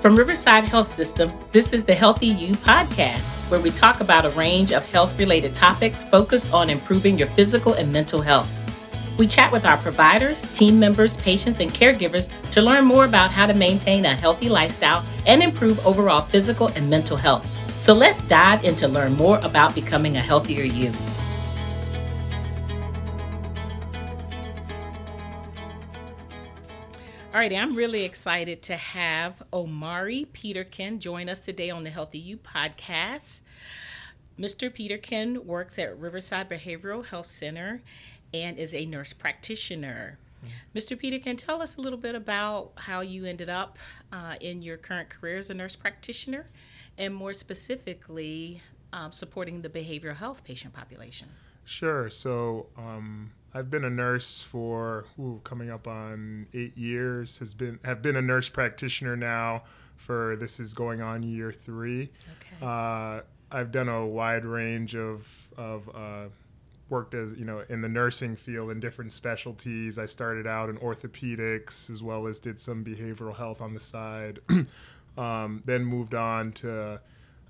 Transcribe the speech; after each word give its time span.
From 0.00 0.16
Riverside 0.16 0.64
Health 0.64 0.86
System, 0.86 1.30
this 1.52 1.74
is 1.74 1.84
the 1.84 1.94
Healthy 1.94 2.28
You 2.28 2.54
podcast, 2.54 3.20
where 3.50 3.60
we 3.60 3.70
talk 3.70 4.00
about 4.00 4.24
a 4.24 4.30
range 4.30 4.72
of 4.72 4.90
health 4.90 5.18
related 5.20 5.54
topics 5.54 6.04
focused 6.04 6.50
on 6.54 6.70
improving 6.70 7.18
your 7.18 7.28
physical 7.28 7.74
and 7.74 7.92
mental 7.92 8.22
health. 8.22 8.48
We 9.18 9.26
chat 9.26 9.52
with 9.52 9.66
our 9.66 9.76
providers, 9.76 10.40
team 10.54 10.80
members, 10.80 11.18
patients, 11.18 11.60
and 11.60 11.70
caregivers 11.70 12.30
to 12.52 12.62
learn 12.62 12.86
more 12.86 13.04
about 13.04 13.30
how 13.30 13.46
to 13.46 13.52
maintain 13.52 14.06
a 14.06 14.14
healthy 14.14 14.48
lifestyle 14.48 15.04
and 15.26 15.42
improve 15.42 15.84
overall 15.86 16.22
physical 16.22 16.68
and 16.68 16.88
mental 16.88 17.18
health. 17.18 17.46
So 17.82 17.92
let's 17.92 18.22
dive 18.22 18.64
in 18.64 18.76
to 18.76 18.88
learn 18.88 19.12
more 19.12 19.38
about 19.40 19.74
becoming 19.74 20.16
a 20.16 20.20
healthier 20.20 20.64
you. 20.64 20.94
All 27.32 27.38
right, 27.38 27.52
I'm 27.52 27.76
really 27.76 28.02
excited 28.02 28.60
to 28.62 28.76
have 28.76 29.40
Omari 29.52 30.26
Peterkin 30.32 30.98
join 30.98 31.28
us 31.28 31.38
today 31.38 31.70
on 31.70 31.84
the 31.84 31.90
Healthy 31.90 32.18
You 32.18 32.36
podcast. 32.36 33.42
Mr. 34.36 34.74
Peterkin 34.74 35.46
works 35.46 35.78
at 35.78 35.96
Riverside 35.96 36.50
Behavioral 36.50 37.06
Health 37.06 37.26
Center 37.26 37.82
and 38.34 38.58
is 38.58 38.74
a 38.74 38.84
nurse 38.84 39.12
practitioner. 39.12 40.18
Mm-hmm. 40.44 40.76
Mr. 40.76 40.98
Peterkin, 40.98 41.36
tell 41.36 41.62
us 41.62 41.76
a 41.76 41.80
little 41.80 42.00
bit 42.00 42.16
about 42.16 42.72
how 42.74 43.00
you 43.00 43.24
ended 43.24 43.48
up 43.48 43.78
uh, 44.12 44.34
in 44.40 44.60
your 44.60 44.76
current 44.76 45.08
career 45.08 45.38
as 45.38 45.50
a 45.50 45.54
nurse 45.54 45.76
practitioner 45.76 46.48
and 46.98 47.14
more 47.14 47.32
specifically 47.32 48.60
um, 48.92 49.12
supporting 49.12 49.62
the 49.62 49.68
behavioral 49.68 50.16
health 50.16 50.42
patient 50.42 50.74
population. 50.74 51.28
Sure. 51.64 52.10
So, 52.10 52.66
um, 52.76 53.30
I've 53.52 53.70
been 53.70 53.84
a 53.84 53.90
nurse 53.90 54.42
for 54.42 55.06
ooh, 55.18 55.40
coming 55.44 55.70
up 55.70 55.88
on 55.88 56.46
eight 56.54 56.76
years. 56.76 57.38
Has 57.38 57.54
been 57.54 57.80
have 57.84 58.00
been 58.02 58.16
a 58.16 58.22
nurse 58.22 58.48
practitioner 58.48 59.16
now 59.16 59.64
for 59.96 60.36
this 60.36 60.60
is 60.60 60.72
going 60.74 61.02
on 61.02 61.22
year 61.22 61.52
three. 61.52 62.10
Okay. 62.40 62.64
Uh, 62.64 63.22
I've 63.50 63.72
done 63.72 63.88
a 63.88 64.06
wide 64.06 64.44
range 64.44 64.94
of 64.94 65.26
of 65.56 65.88
uh, 65.94 66.28
worked 66.88 67.14
as 67.14 67.34
you 67.34 67.44
know 67.44 67.64
in 67.68 67.80
the 67.80 67.88
nursing 67.88 68.36
field 68.36 68.70
in 68.70 68.78
different 68.78 69.12
specialties. 69.12 69.98
I 69.98 70.06
started 70.06 70.46
out 70.46 70.68
in 70.68 70.76
orthopedics 70.78 71.90
as 71.90 72.02
well 72.02 72.26
as 72.26 72.38
did 72.38 72.60
some 72.60 72.84
behavioral 72.84 73.36
health 73.36 73.60
on 73.60 73.74
the 73.74 73.80
side. 73.80 74.38
um, 75.18 75.62
then 75.64 75.84
moved 75.84 76.14
on 76.14 76.52
to 76.52 77.00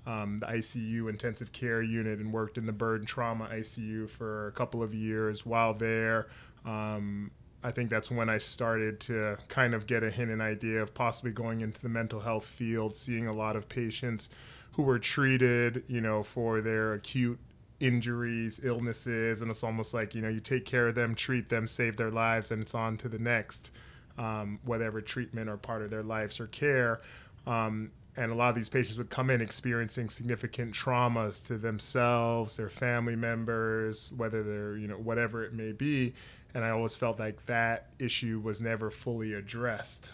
um, 0.05 0.39
the 0.39 0.47
ICU 0.47 1.09
intensive 1.09 1.51
care 1.51 1.81
unit 1.81 2.19
and 2.19 2.33
worked 2.33 2.57
in 2.57 2.65
the 2.65 2.73
burn 2.73 3.05
trauma 3.05 3.47
ICU 3.51 4.09
for 4.09 4.47
a 4.47 4.51
couple 4.51 4.81
of 4.81 4.93
years. 4.93 5.45
While 5.45 5.73
there, 5.73 6.27
um, 6.65 7.31
I 7.63 7.71
think 7.71 7.89
that's 7.89 8.09
when 8.09 8.29
I 8.29 8.39
started 8.39 8.99
to 9.01 9.37
kind 9.47 9.75
of 9.75 9.85
get 9.85 10.03
a 10.03 10.09
hint 10.09 10.31
and 10.31 10.41
idea 10.41 10.81
of 10.81 10.93
possibly 10.93 11.31
going 11.31 11.61
into 11.61 11.79
the 11.81 11.89
mental 11.89 12.21
health 12.21 12.45
field, 12.45 12.95
seeing 12.95 13.27
a 13.27 13.31
lot 13.31 13.55
of 13.55 13.69
patients 13.69 14.29
who 14.73 14.83
were 14.83 14.99
treated, 14.99 15.83
you 15.87 16.01
know, 16.01 16.23
for 16.23 16.61
their 16.61 16.93
acute 16.93 17.39
injuries, 17.79 18.59
illnesses, 18.63 19.41
and 19.41 19.51
it's 19.51 19.63
almost 19.63 19.93
like 19.93 20.15
you 20.15 20.21
know 20.21 20.29
you 20.29 20.39
take 20.39 20.65
care 20.65 20.87
of 20.87 20.95
them, 20.95 21.13
treat 21.15 21.49
them, 21.49 21.67
save 21.67 21.97
their 21.97 22.11
lives, 22.11 22.51
and 22.51 22.61
it's 22.61 22.73
on 22.73 22.97
to 22.97 23.09
the 23.09 23.19
next, 23.19 23.71
um, 24.17 24.59
whatever 24.63 25.01
treatment 25.01 25.49
or 25.49 25.57
part 25.57 25.81
of 25.81 25.89
their 25.89 26.03
lives 26.03 26.39
or 26.39 26.47
care. 26.47 27.01
Um, 27.45 27.91
and 28.17 28.31
a 28.31 28.35
lot 28.35 28.49
of 28.49 28.55
these 28.55 28.69
patients 28.69 28.97
would 28.97 29.09
come 29.09 29.29
in 29.29 29.41
experiencing 29.41 30.09
significant 30.09 30.73
traumas 30.73 31.45
to 31.47 31.57
themselves, 31.57 32.57
their 32.57 32.69
family 32.69 33.15
members, 33.15 34.13
whether 34.17 34.43
they're, 34.43 34.75
you 34.77 34.87
know, 34.87 34.95
whatever 34.95 35.43
it 35.43 35.53
may 35.53 35.71
be. 35.71 36.13
And 36.53 36.65
I 36.65 36.71
always 36.71 36.95
felt 36.95 37.19
like 37.19 37.45
that 37.45 37.87
issue 37.99 38.41
was 38.43 38.59
never 38.59 38.91
fully 38.91 39.33
addressed. 39.33 40.11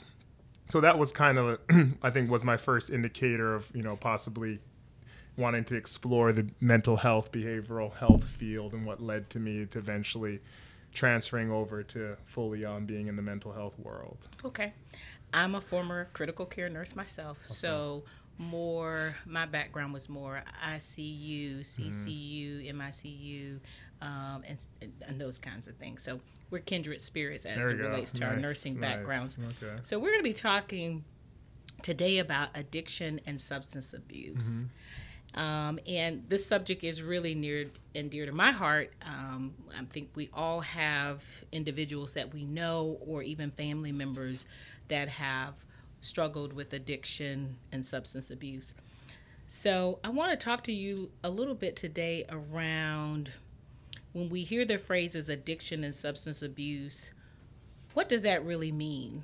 So 0.69 0.81
that 0.81 0.99
was 0.99 1.11
kind 1.11 1.37
of, 1.37 1.59
I 2.03 2.11
think, 2.11 2.29
was 2.29 2.43
my 2.43 2.57
first 2.57 2.91
indicator 2.91 3.55
of, 3.55 3.71
you 3.73 3.81
know, 3.81 3.95
possibly 3.95 4.59
wanting 5.35 5.63
to 5.65 5.75
explore 5.75 6.31
the 6.31 6.49
mental 6.59 6.97
health, 6.97 7.31
behavioral 7.31 7.95
health 7.95 8.25
field, 8.25 8.73
and 8.73 8.85
what 8.85 9.01
led 9.01 9.29
to 9.31 9.39
me 9.39 9.65
to 9.67 9.79
eventually 9.79 10.39
transferring 10.93 11.51
over 11.51 11.83
to 11.83 12.17
fully 12.25 12.65
on 12.65 12.85
being 12.85 13.07
in 13.07 13.15
the 13.15 13.21
mental 13.21 13.53
health 13.53 13.77
world. 13.79 14.17
Okay. 14.43 14.73
I'm 15.33 15.55
a 15.55 15.61
former 15.61 16.07
critical 16.13 16.45
care 16.45 16.69
nurse 16.69 16.95
myself, 16.95 17.37
okay. 17.45 17.53
so 17.53 18.03
more 18.37 19.15
my 19.25 19.45
background 19.45 19.93
was 19.93 20.09
more 20.09 20.43
ICU, 20.65 21.61
CCU, 21.61 22.65
mm-hmm. 22.65 22.81
MICU, 22.81 23.59
um, 24.01 24.43
and, 24.47 24.57
and 25.07 25.19
those 25.19 25.37
kinds 25.37 25.67
of 25.67 25.75
things. 25.75 26.03
So 26.03 26.19
we're 26.49 26.59
kindred 26.59 27.01
spirits 27.01 27.45
as 27.45 27.57
it 27.57 27.77
relates 27.77 28.11
to 28.13 28.21
nice, 28.21 28.29
our 28.29 28.37
nursing 28.37 28.79
nice. 28.79 28.95
backgrounds. 28.95 29.37
Okay. 29.61 29.79
So 29.81 29.99
we're 29.99 30.11
going 30.11 30.19
to 30.19 30.23
be 30.23 30.33
talking 30.33 31.03
today 31.81 32.19
about 32.19 32.49
addiction 32.55 33.19
and 33.25 33.39
substance 33.41 33.93
abuse. 33.93 34.47
Mm-hmm. 34.47 34.67
Um, 35.37 35.79
and 35.85 36.23
this 36.27 36.45
subject 36.45 36.83
is 36.83 37.03
really 37.03 37.35
near 37.35 37.67
and 37.93 38.09
dear 38.09 38.25
to 38.25 38.31
my 38.31 38.51
heart. 38.51 38.91
Um, 39.05 39.53
I 39.77 39.85
think 39.85 40.09
we 40.15 40.29
all 40.33 40.61
have 40.61 41.23
individuals 41.51 42.13
that 42.13 42.33
we 42.33 42.43
know 42.43 42.97
or 43.01 43.21
even 43.21 43.51
family 43.51 43.91
members 43.91 44.47
that 44.87 45.09
have 45.09 45.53
struggled 46.01 46.53
with 46.53 46.73
addiction 46.73 47.57
and 47.71 47.85
substance 47.85 48.31
abuse. 48.31 48.73
So, 49.47 49.99
I 50.03 50.09
want 50.09 50.31
to 50.31 50.43
talk 50.43 50.63
to 50.65 50.73
you 50.73 51.11
a 51.23 51.29
little 51.29 51.55
bit 51.55 51.75
today 51.75 52.25
around 52.29 53.31
when 54.11 54.29
we 54.29 54.43
hear 54.43 54.65
the 54.65 54.77
phrases 54.77 55.29
addiction 55.29 55.83
and 55.83 55.93
substance 55.93 56.41
abuse, 56.41 57.11
what 57.93 58.09
does 58.09 58.23
that 58.23 58.43
really 58.43 58.71
mean? 58.71 59.21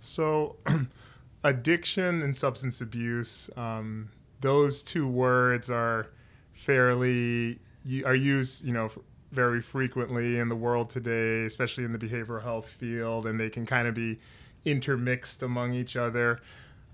So, 0.00 0.56
addiction 1.44 2.20
and 2.20 2.36
substance 2.36 2.80
abuse, 2.80 3.48
um, 3.56 4.10
those 4.40 4.82
two 4.82 5.06
words 5.06 5.70
are 5.70 6.08
fairly 6.52 7.58
are 8.04 8.14
used, 8.14 8.64
you 8.64 8.72
know, 8.72 8.90
very 9.32 9.62
frequently 9.62 10.38
in 10.38 10.48
the 10.48 10.56
world 10.56 10.90
today, 10.90 11.44
especially 11.44 11.84
in 11.84 11.92
the 11.92 11.98
behavioral 11.98 12.42
health 12.42 12.68
field, 12.68 13.26
and 13.26 13.38
they 13.38 13.48
can 13.50 13.64
kind 13.64 13.86
of 13.88 13.94
be 13.94 14.18
intermixed 14.64 15.42
among 15.42 15.72
each 15.72 15.96
other. 15.96 16.38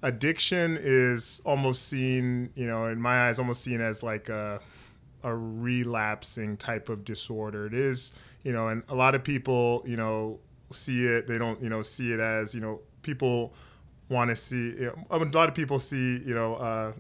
Addiction 0.03 0.77
is 0.81 1.41
almost 1.45 1.89
seen, 1.89 2.51
you 2.55 2.67
know, 2.67 2.87
in 2.87 3.01
my 3.01 3.29
eyes, 3.29 3.39
almost 3.39 3.63
seen 3.63 3.81
as 3.81 4.03
like 4.03 4.29
a 4.29 4.61
a 5.23 5.35
relapsing 5.35 6.57
type 6.57 6.89
of 6.89 7.05
disorder. 7.05 7.67
It 7.67 7.75
is, 7.75 8.13
you 8.45 8.53
know, 8.53 8.69
and 8.69 8.85
a 8.89 8.95
lot 8.95 9.15
of 9.15 9.25
people, 9.25 9.83
you 9.85 9.97
know, 9.97 10.39
see 10.71 11.05
it. 11.05 11.27
They 11.27 11.39
don't, 11.39 11.61
you 11.61 11.69
know, 11.69 11.83
see 11.83 12.13
it 12.13 12.21
as, 12.21 12.55
you 12.55 12.61
know, 12.61 12.81
people 13.03 13.53
want 14.09 14.31
to 14.31 14.37
see. 14.37 14.75
You 14.75 14.93
know, 14.95 15.07
a 15.11 15.19
lot 15.19 15.49
of 15.49 15.55
people 15.55 15.81
see, 15.81 16.19
you 16.19 16.35
know, 16.35 16.55
uh, 16.57 16.93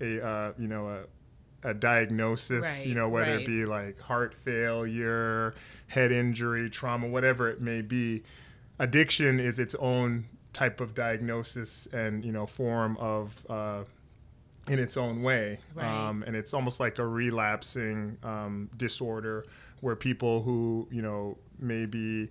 a, 0.00 0.24
uh, 0.24 0.52
you 0.58 0.68
know, 0.68 0.88
a 0.88 1.02
a 1.62 1.74
diagnosis, 1.74 2.78
right, 2.78 2.86
you 2.86 2.94
know, 2.94 3.08
whether 3.08 3.32
right. 3.32 3.42
it 3.42 3.46
be 3.46 3.66
like 3.66 4.00
heart 4.00 4.34
failure, 4.34 5.54
head 5.88 6.10
injury, 6.12 6.70
trauma, 6.70 7.06
whatever 7.06 7.48
it 7.48 7.60
may 7.60 7.82
be. 7.82 8.22
Addiction 8.78 9.38
is 9.38 9.58
its 9.58 9.74
own 9.74 10.24
type 10.52 10.80
of 10.80 10.94
diagnosis 10.94 11.86
and 11.92 12.24
you 12.24 12.32
know 12.32 12.46
form 12.46 12.96
of 12.98 13.44
uh, 13.48 13.84
in 14.68 14.78
its 14.78 14.96
own 14.96 15.22
way, 15.22 15.58
right. 15.74 15.86
um, 15.86 16.22
and 16.26 16.34
it's 16.34 16.54
almost 16.54 16.80
like 16.80 16.98
a 16.98 17.06
relapsing 17.06 18.16
um, 18.22 18.70
disorder 18.76 19.44
where 19.80 19.96
people 19.96 20.42
who 20.42 20.88
you 20.90 21.02
know 21.02 21.36
maybe 21.58 22.30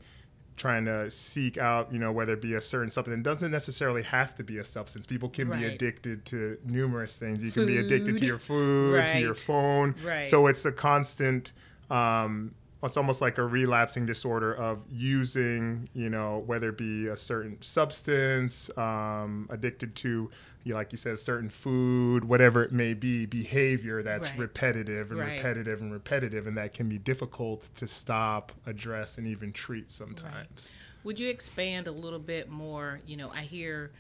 trying 0.59 0.86
to 0.86 1.09
seek 1.09 1.58
out, 1.58 1.92
you 1.92 1.97
know, 1.97 2.12
whether 2.12 2.34
it 2.34 2.42
be 2.42 2.53
a 2.53 2.62
certain 2.62 2.90
substance. 2.90 3.18
It 3.18 3.24
doesn't 3.24 3.52
necessarily 3.52 4.03
have 4.03 4.36
to 4.36 4.44
be 4.44 4.59
a 4.59 4.66
substance. 4.66 5.08
People 5.08 5.30
can 5.30 5.47
right. 5.47 5.59
be 5.59 5.66
addicted 5.66 6.25
to 6.25 6.58
numerous 6.66 7.18
things. 7.18 7.44
You 7.44 7.50
food. 7.50 7.68
can 7.68 7.75
be 7.75 7.78
addicted 7.80 8.18
to 8.20 8.25
your 8.25 8.38
food, 8.38 8.98
right. 8.98 9.09
to 9.09 9.19
your 9.19 9.36
phone. 9.36 9.96
Right. 10.03 10.28
So 10.28 10.48
it's 10.48 10.66
a 10.66 10.72
constant. 10.72 11.53
Um, 11.90 12.53
it's 12.84 12.98
almost 12.98 13.22
like 13.22 13.38
a 13.38 13.44
relapsing 13.44 14.06
disorder 14.06 14.53
of 14.53 14.80
using, 14.90 15.90
you 15.94 16.09
know, 16.09 16.44
whether 16.46 16.69
it 16.69 16.78
be 16.78 17.08
a 17.08 17.18
certain 17.18 17.62
substance, 17.62 18.69
um, 18.78 19.48
addicted 19.50 19.96
to 19.96 20.30
you 20.64 20.74
like 20.74 20.92
you 20.92 20.98
said, 20.98 21.18
certain 21.18 21.50
food, 21.50 22.26
whatever 22.26 22.64
it 22.64 22.72
may 22.72 22.94
be, 22.94 23.26
behavior 23.26 24.04
that's 24.04 24.30
right. 24.32 24.40
repetitive 24.40 25.12
and 25.12 25.20
right. 25.20 25.38
repetitive 25.38 25.82
and 25.82 25.92
repetitive, 25.92 26.48
and 26.48 26.58
that 26.58 26.74
can 26.74 26.90
be 26.90 26.98
difficult 26.98 27.70
to 27.76 27.88
stop, 27.88 28.52
address, 28.66 29.18
and 29.18 29.26
even 29.26 29.54
treat 29.54 29.90
sometimes. 29.90 30.24
Right. 30.24 30.72
Would 31.06 31.20
you 31.20 31.30
expand 31.30 31.88
a 31.88 31.92
little 31.92 32.20
bit 32.20 32.50
more? 32.50 33.00
You 33.06 33.16
know, 33.16 33.32
I 33.34 33.44
hear 33.44 33.92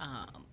um, 0.00 0.46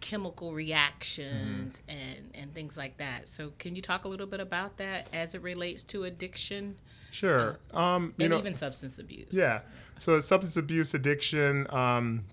chemical 0.00 0.52
reactions 0.52 1.80
mm-hmm. 1.80 1.90
and, 1.90 2.30
and 2.34 2.54
things 2.54 2.76
like 2.76 2.98
that. 2.98 3.28
So, 3.28 3.52
can 3.58 3.76
you 3.76 3.82
talk 3.82 4.04
a 4.04 4.08
little 4.08 4.26
bit 4.26 4.40
about 4.40 4.78
that 4.78 5.08
as 5.12 5.34
it 5.34 5.42
relates 5.42 5.84
to 5.84 6.04
addiction? 6.04 6.76
Sure. 7.10 7.58
Uh, 7.72 7.78
um, 7.78 8.14
and 8.18 8.30
know, 8.30 8.38
even 8.38 8.54
substance 8.54 8.98
abuse. 8.98 9.28
Yeah. 9.30 9.60
So, 9.98 10.18
substance 10.18 10.56
abuse, 10.56 10.92
addiction, 10.92 11.66
um, 11.70 12.24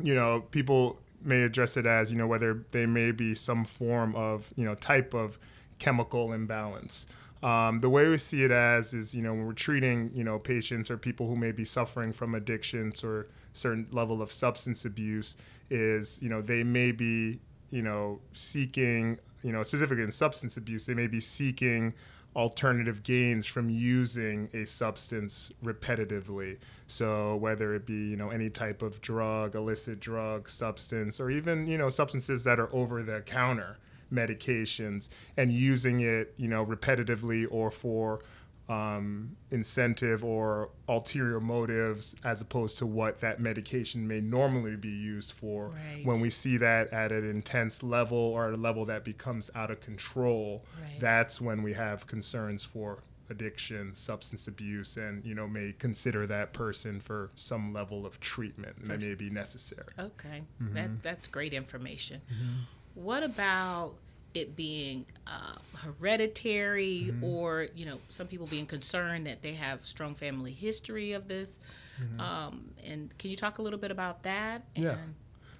you 0.00 0.14
know, 0.14 0.40
people 0.50 0.98
may 1.26 1.42
address 1.42 1.76
it 1.76 1.86
as 1.86 2.10
you 2.10 2.16
know 2.16 2.26
whether 2.26 2.64
they 2.72 2.86
may 2.86 3.10
be 3.10 3.34
some 3.34 3.64
form 3.64 4.14
of 4.14 4.52
you 4.56 4.64
know 4.64 4.74
type 4.74 5.14
of 5.14 5.38
chemical 5.78 6.32
imbalance. 6.32 7.06
Um, 7.42 7.80
the 7.80 7.90
way 7.90 8.08
we 8.08 8.16
see 8.18 8.44
it 8.44 8.50
as 8.50 8.94
is 8.94 9.14
you 9.14 9.22
know 9.22 9.34
when 9.34 9.46
we're 9.46 9.52
treating 9.52 10.10
you 10.14 10.24
know 10.24 10.38
patients 10.38 10.90
or 10.90 10.96
people 10.96 11.26
who 11.28 11.36
may 11.36 11.52
be 11.52 11.64
suffering 11.64 12.12
from 12.12 12.34
addictions 12.34 13.04
or 13.04 13.28
certain 13.52 13.86
level 13.90 14.22
of 14.22 14.30
substance 14.32 14.84
abuse 14.84 15.36
is 15.70 16.20
you 16.22 16.28
know 16.28 16.40
they 16.40 16.62
may 16.62 16.92
be 16.92 17.40
you 17.70 17.82
know 17.82 18.20
seeking 18.32 19.18
you 19.42 19.52
know 19.52 19.62
specifically 19.62 20.02
in 20.02 20.12
substance 20.12 20.56
abuse 20.56 20.86
they 20.86 20.94
may 20.94 21.06
be 21.06 21.20
seeking 21.20 21.94
alternative 22.36 23.02
gains 23.02 23.46
from 23.46 23.70
using 23.70 24.50
a 24.52 24.66
substance 24.66 25.50
repetitively. 25.64 26.58
So 26.86 27.34
whether 27.34 27.74
it 27.74 27.86
be 27.86 28.10
you 28.10 28.16
know 28.16 28.30
any 28.30 28.50
type 28.50 28.82
of 28.82 29.00
drug, 29.00 29.54
illicit 29.56 29.98
drug, 29.98 30.48
substance, 30.48 31.18
or 31.18 31.30
even 31.30 31.66
you 31.66 31.78
know 31.78 31.88
substances 31.88 32.44
that 32.44 32.60
are 32.60 32.72
over 32.74 33.02
the 33.02 33.22
counter 33.22 33.78
medications, 34.12 35.08
and 35.36 35.50
using 35.50 36.00
it 36.00 36.34
you 36.36 36.46
know 36.46 36.64
repetitively 36.64 37.46
or 37.50 37.70
for 37.70 38.20
um, 38.68 39.36
incentive 39.50 40.24
or 40.24 40.70
ulterior 40.88 41.40
motives 41.40 42.16
as 42.24 42.40
opposed 42.40 42.78
to 42.78 42.86
what 42.86 43.20
that 43.20 43.38
medication 43.40 44.08
may 44.08 44.20
normally 44.20 44.76
be 44.76 44.88
used 44.90 45.32
for. 45.32 45.68
Right. 45.68 46.04
When 46.04 46.20
we 46.20 46.30
see 46.30 46.56
that 46.56 46.92
at 46.92 47.12
an 47.12 47.28
intense 47.30 47.82
level 47.82 48.18
or 48.18 48.50
a 48.50 48.56
level 48.56 48.84
that 48.86 49.04
becomes 49.04 49.50
out 49.54 49.70
of 49.70 49.80
control, 49.80 50.64
Right. 50.80 50.98
that's 51.00 51.40
when 51.40 51.62
we 51.62 51.74
have 51.74 52.06
concerns 52.06 52.64
for 52.64 53.02
addiction, 53.28 53.92
substance 53.94 54.46
abuse, 54.46 54.96
and 54.96 55.24
you 55.24 55.34
know 55.34 55.48
may 55.48 55.72
consider 55.78 56.26
that 56.28 56.52
person 56.52 57.00
for 57.00 57.30
some 57.34 57.72
level 57.72 58.06
of 58.06 58.20
treatment 58.20 58.84
that 58.86 59.00
may 59.00 59.14
be 59.14 59.30
necessary. 59.30 59.88
Okay, 59.98 60.42
Mm-hmm. 60.62 60.74
that 60.74 61.02
that's 61.02 61.26
great 61.28 61.52
information. 61.52 62.20
What 62.94 63.22
about 63.22 63.94
it 64.36 64.54
being 64.54 65.06
uh, 65.26 65.56
hereditary, 65.84 67.06
Mm-hmm. 67.08 67.24
or 67.24 67.68
you 67.74 67.86
know, 67.86 67.98
some 68.08 68.26
people 68.26 68.46
being 68.46 68.66
concerned 68.66 69.26
that 69.26 69.42
they 69.42 69.54
have 69.54 69.84
strong 69.84 70.14
family 70.14 70.52
history 70.52 71.12
of 71.12 71.28
this? 71.28 71.58
Um, 72.18 72.72
and 72.84 73.16
can 73.18 73.30
you 73.30 73.36
talk 73.36 73.56
a 73.58 73.62
little 73.62 73.78
bit 73.78 73.90
about 73.90 74.22
that? 74.24 74.62
Mm-hmm. 74.74 74.84
Yeah. 74.84 74.96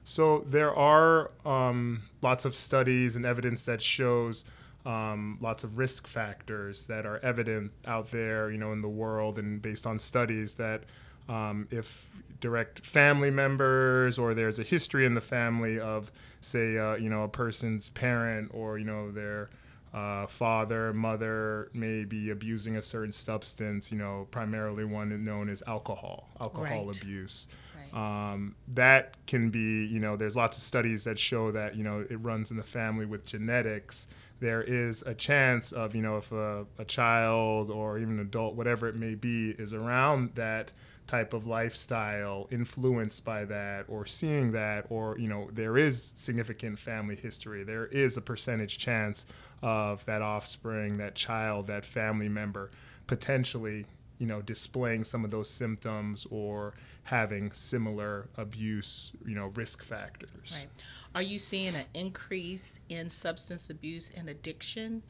So 0.05 0.44
there 0.46 0.75
are 0.75 1.31
um, 1.44 2.02
lots 2.23 2.44
of 2.44 2.55
studies 2.55 3.17
and 3.17 3.25
evidence 3.25 3.64
that 3.64 3.81
shows 3.82 4.44
um, 4.84 5.38
lots 5.40 5.64
of 5.64 5.79
risk 5.79 6.06
factors 6.06 6.87
that 6.87 7.06
are 7.06 7.19
evident 7.25 7.72
out 7.87 8.11
there, 8.12 8.50
you 8.50 8.58
know, 8.58 8.72
in 8.72 8.82
the 8.82 8.88
world, 8.88 9.38
and 9.38 9.61
based 9.62 9.87
on 9.87 9.99
studies 9.99 10.55
that 10.55 10.84
um, 11.28 11.69
if 11.70 12.08
direct 12.40 12.84
family 12.87 13.31
members 13.31 14.19
or 14.19 14.34
there's 14.34 14.58
a 14.58 14.62
history 14.62 15.06
in 15.06 15.14
the 15.14 15.20
family 15.20 15.78
of, 15.81 16.11
say, 16.40 16.76
uh, 16.78 16.94
you 16.96 17.08
know, 17.08 17.23
a 17.25 17.28
person's 17.28 17.90
parent 17.90 18.50
or 18.55 18.78
you 18.78 18.84
know 18.84 19.11
their 19.11 19.49
uh, 19.94 20.26
father, 20.26 20.93
mother 20.93 21.70
may 21.73 22.05
be 22.05 22.28
abusing 22.31 22.76
a 22.76 22.82
certain 22.82 23.12
substance, 23.12 23.90
you 23.90 23.96
know, 23.96 24.28
primarily 24.31 24.84
one 24.84 25.25
known 25.25 25.49
as 25.49 25.62
alcohol, 25.67 26.28
alcohol 26.40 26.87
Right. 26.87 26.96
abuse 27.02 27.49
Right. 27.93 28.31
um, 28.32 28.56
that 28.69 29.17
can 29.26 29.50
be 29.50 29.87
you 29.87 30.00
know 30.00 30.17
there's 30.17 30.37
lots 30.37 30.56
of 30.58 30.62
studies 30.64 31.05
that 31.05 31.19
show 31.19 31.50
that 31.52 31.76
you 31.76 31.84
know 31.84 32.05
it 32.08 32.17
runs 32.17 32.50
in 32.50 32.56
the 32.56 32.62
family 32.62 33.06
with 33.06 33.25
genetics 33.25 34.06
there 34.40 34.62
is 34.62 35.02
a 35.02 35.14
chance 35.14 35.72
of 35.72 35.94
you 35.94 36.02
know 36.02 36.18
if 36.18 36.30
a, 36.32 36.66
a 36.78 36.84
child 36.84 37.70
or 37.70 37.98
even 37.98 38.14
an 38.14 38.20
adult 38.20 38.54
whatever 38.54 38.88
it 38.88 38.94
may 38.94 39.14
be 39.14 39.50
is 39.50 39.72
around 39.72 40.34
that 40.34 40.72
type 41.06 41.32
of 41.32 41.46
lifestyle 41.46 42.48
influenced 42.50 43.24
by 43.24 43.44
that 43.44 43.84
or 43.88 44.04
seeing 44.06 44.52
that 44.52 44.86
or 44.90 45.16
you 45.18 45.28
know 45.28 45.48
there 45.52 45.78
is 45.78 46.12
significant 46.16 46.78
family 46.78 47.14
history. 47.14 47.62
There 47.62 47.86
is 47.86 48.16
a 48.16 48.20
percentage 48.20 48.78
chance 48.78 49.26
of 49.62 50.04
that 50.06 50.22
offspring 50.22 50.98
that 50.98 51.14
child 51.14 51.68
that 51.68 51.84
family 51.84 52.28
member 52.28 52.70
potentially 53.06 53.86
you 54.18 54.26
know 54.26 54.42
displaying 54.42 55.04
some 55.04 55.24
of 55.24 55.30
those 55.30 55.48
symptoms 55.48 56.26
or 56.30 56.74
having 57.06 57.53
similar 57.53 58.29
abuse 58.37 59.12
you 59.25 59.35
know 59.35 59.47
risk 59.55 59.82
factors 59.85 60.53
Right. 60.53 60.69
Are 61.14 61.23
you 61.23 61.38
seeing 61.38 61.75
an 61.75 61.87
increase 61.94 62.79
in 62.88 63.11
substance 63.11 63.70
abuse 63.70 64.11
and 64.17 64.29
addiction 64.29 65.03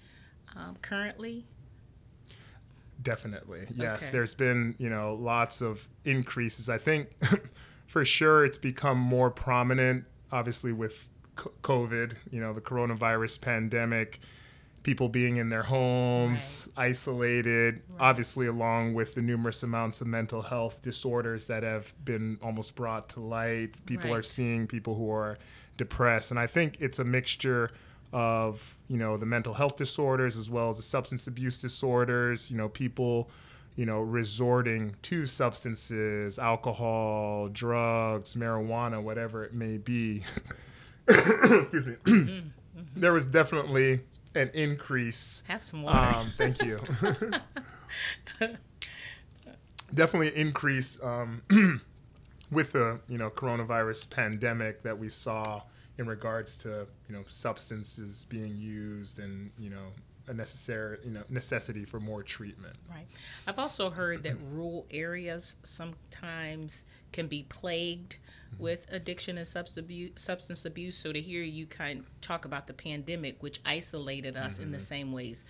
um, 0.55 0.77
currently? 0.83 1.47
definitely 3.03 3.67
yes 3.75 4.05
Okay. 4.05 4.13
there's 4.13 4.35
been 4.35 4.75
you 4.79 4.89
know 4.89 5.15
lots 5.15 5.61
of 5.61 5.87
increases 6.05 6.71
i 6.71 6.79
think 6.79 7.09
for 7.87 8.05
sure 8.07 8.43
it's 8.45 8.57
become 8.59 8.99
more 8.99 9.31
prominent 9.31 10.05
obviously 10.33 10.73
with 10.73 11.09
covid 11.37 12.15
you 12.31 12.41
know 12.41 12.55
the 12.55 12.61
coronavirus 12.63 13.39
pandemic 13.43 14.19
people 14.87 15.09
being 15.09 15.37
in 15.37 15.49
their 15.49 15.65
homes 15.65 16.69
isolated 16.77 17.83
obviously 17.99 18.47
along 18.47 18.95
with 18.95 19.17
the 19.17 19.21
numerous 19.21 19.65
amounts 19.65 20.01
of 20.01 20.07
mental 20.07 20.43
health 20.43 20.81
disorders 20.81 21.49
that 21.49 21.65
have 21.65 21.93
been 22.05 22.39
almost 22.41 22.77
brought 22.77 23.09
to 23.09 23.19
light. 23.19 23.71
People 23.87 24.15
are 24.15 24.23
seeing 24.23 24.65
people 24.69 24.95
who 24.95 25.11
are 25.11 25.39
depressed. 25.77 26.31
And 26.31 26.39
i 26.39 26.47
think 26.47 26.81
it's 26.81 27.01
a 27.01 27.05
mixture 27.05 27.73
of 28.13 28.79
you 28.89 28.97
know 28.97 29.17
the 29.17 29.27
mental 29.27 29.55
health 29.55 29.77
disorders 29.77 30.39
as 30.39 30.49
well 30.49 30.71
as 30.71 30.77
the 30.77 30.85
substance 30.85 31.27
abuse 31.27 31.61
disorders 31.61 32.49
you 32.53 32.57
know 32.57 32.69
people 32.69 33.29
you 33.75 33.85
know 33.85 34.01
resorting 34.01 34.95
to 35.03 35.27
substances 35.27 36.39
alcohol 36.39 37.49
drugs 37.49 38.37
marijuana 38.37 39.03
whatever 39.03 39.45
it 39.45 39.53
may 39.53 39.79
be. 39.79 40.23
Excuse 41.09 41.87
me. 41.87 41.95
Mm, 42.05 42.27
mm-hmm. 42.27 42.41
There 42.95 43.13
was 43.13 43.27
definitely 43.27 44.01
an 44.37 44.51
increase 44.55 45.43
Have 45.49 45.65
some 45.65 45.83
water. 45.83 46.17
um, 46.17 46.33
thank 46.39 46.63
you. 46.63 46.79
Definitely 49.95 50.29
an 50.29 50.35
increase 50.35 51.03
um, 51.03 51.43
with 52.51 52.73
the 52.73 53.01
you 53.09 53.19
know 53.19 53.31
coronavirus 53.31 54.11
pandemic 54.11 54.83
that 54.83 54.99
we 54.99 55.09
saw 55.09 55.63
in 55.99 56.07
regards 56.07 56.59
to 56.59 56.87
you 57.09 57.17
know 57.17 57.25
substances 57.29 58.27
being 58.29 58.57
used 58.57 59.19
and 59.19 59.51
you 59.59 59.71
know 59.71 59.93
a 60.29 60.35
necessary 60.35 60.99
you 61.05 61.11
know 61.11 61.23
necessity 61.29 61.85
for 61.85 62.01
more 62.01 62.23
treatment. 62.23 62.77
Right. 62.89 63.07
I've 63.47 63.59
also 63.59 63.91
heard 63.91 64.23
that 64.25 64.37
rural 64.51 64.87
areas 64.91 65.57
sometimes 65.63 66.85
can 67.13 67.27
be 67.29 67.45
plagued 67.49 68.17
with 68.59 68.87
addiction 68.91 69.39
and 69.39 69.47
substance 69.47 69.77
abuse, 69.77 70.13
substance 70.17 70.65
abuse. 70.65 70.97
So 70.97 71.13
to 71.13 71.21
hear 71.21 71.43
you 71.43 71.67
kind 71.67 72.01
of 72.01 72.21
talk 72.21 72.45
about 72.45 72.67
the 72.67 72.73
pandemic, 72.73 73.43
which 73.43 73.61
isolated 73.65 74.37
us 74.37 74.59
in 74.59 74.73
the 74.73 74.81
same 74.81 75.13
ways 75.13 75.45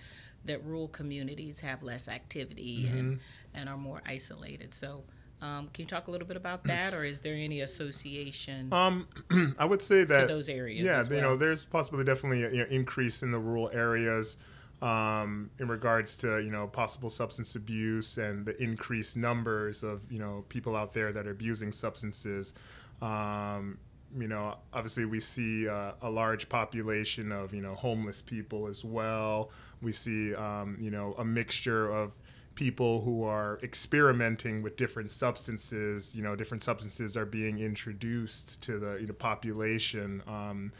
that 0.45 0.63
rural 0.63 0.87
communities 0.87 1.59
have 1.61 1.83
less 1.83 2.07
activity 2.07 2.87
and, 2.87 3.19
and 3.53 3.69
are 3.69 3.77
more 3.77 4.01
isolated. 4.05 4.73
So 4.73 5.03
um, 5.41 5.69
can 5.73 5.83
you 5.83 5.85
talk 5.85 6.07
a 6.07 6.11
little 6.11 6.27
bit 6.27 6.37
about 6.37 6.63
that, 6.63 6.93
or 6.93 7.03
is 7.03 7.21
there 7.21 7.35
any 7.35 7.61
association 7.61 8.69
Um, 8.73 9.07
I 9.59 9.65
would 9.65 9.81
say 9.81 10.03
that 10.03 10.21
to 10.21 10.27
those 10.27 10.49
areas? 10.49 10.83
Yeah, 10.83 10.97
as 10.97 11.09
you 11.09 11.21
know, 11.21 11.35
there's 11.35 11.63
possibly 11.63 12.03
definitely 12.03 12.43
an 12.43 12.53
you 12.53 12.59
know, 12.63 12.69
increase 12.69 13.21
in 13.21 13.31
the 13.31 13.39
rural 13.39 13.69
areas 13.71 14.37
um, 14.81 15.49
in 15.59 15.67
regards 15.67 16.15
to 16.17 16.39
you 16.39 16.51
know 16.51 16.67
possible 16.67 17.09
substance 17.09 17.55
abuse 17.55 18.17
and 18.17 18.45
the 18.45 18.61
increased 18.61 19.17
numbers 19.17 19.83
of 19.83 20.01
you 20.11 20.19
know 20.19 20.45
people 20.49 20.75
out 20.75 20.93
there 20.93 21.11
that 21.11 21.27
are 21.27 21.31
abusing 21.31 21.71
substances. 21.71 22.53
Um, 23.01 23.79
you 24.17 24.27
know, 24.27 24.57
obviously 24.73 25.05
we 25.05 25.19
see 25.19 25.67
uh, 25.67 25.91
a 26.01 26.09
large 26.09 26.47
population 26.47 27.31
of 27.31 27.53
you 27.53 27.61
know 27.61 27.75
homeless 27.75 28.21
people 28.21 28.67
as 28.67 28.85
well. 28.85 29.51
We 29.81 29.91
see 29.91 30.35
um, 30.35 30.77
you 30.79 30.91
know 30.91 31.15
a 31.17 31.25
mixture 31.25 31.91
of 31.91 32.17
people 32.57 33.01
who 33.01 33.23
are 33.23 33.59
experimenting 33.61 34.63
with 34.63 34.75
different 34.77 35.11
substances. 35.11 36.15
You 36.15 36.23
know, 36.23 36.35
different 36.35 36.63
substances 36.63 37.17
are 37.17 37.25
being 37.25 37.59
introduced 37.59 38.61
to 38.63 38.79
the 38.79 38.97
you 38.99 39.07
know, 39.07 39.13
population. 39.13 40.21
Um, 40.27 40.71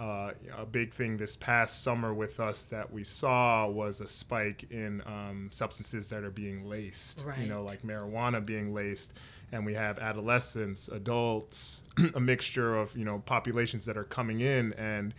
uh, 0.00 0.32
a 0.56 0.66
big 0.66 0.92
thing 0.92 1.16
this 1.16 1.36
past 1.36 1.82
summer 1.82 2.12
with 2.12 2.40
us 2.40 2.66
that 2.66 2.92
we 2.92 3.04
saw 3.04 3.68
was 3.68 4.00
a 4.00 4.08
spike 4.08 4.66
in 4.70 5.02
um, 5.06 5.48
substances 5.52 6.10
that 6.10 6.24
are 6.24 6.30
being 6.30 6.68
laced. 6.68 7.24
You 7.44 7.48
know, 7.48 7.62
like 7.62 7.82
marijuana 7.82 8.44
being 8.44 8.74
laced, 8.74 9.14
and 9.52 9.64
we 9.64 9.74
have 9.74 9.98
adolescents, 10.00 10.88
adults, 10.88 11.84
a 12.14 12.20
mixture 12.20 12.76
of 12.76 12.96
you 12.96 13.04
know 13.04 13.20
populations 13.24 13.84
that 13.84 13.96
are 13.96 14.04
coming 14.04 14.40
in 14.40 14.72
and 14.74 15.14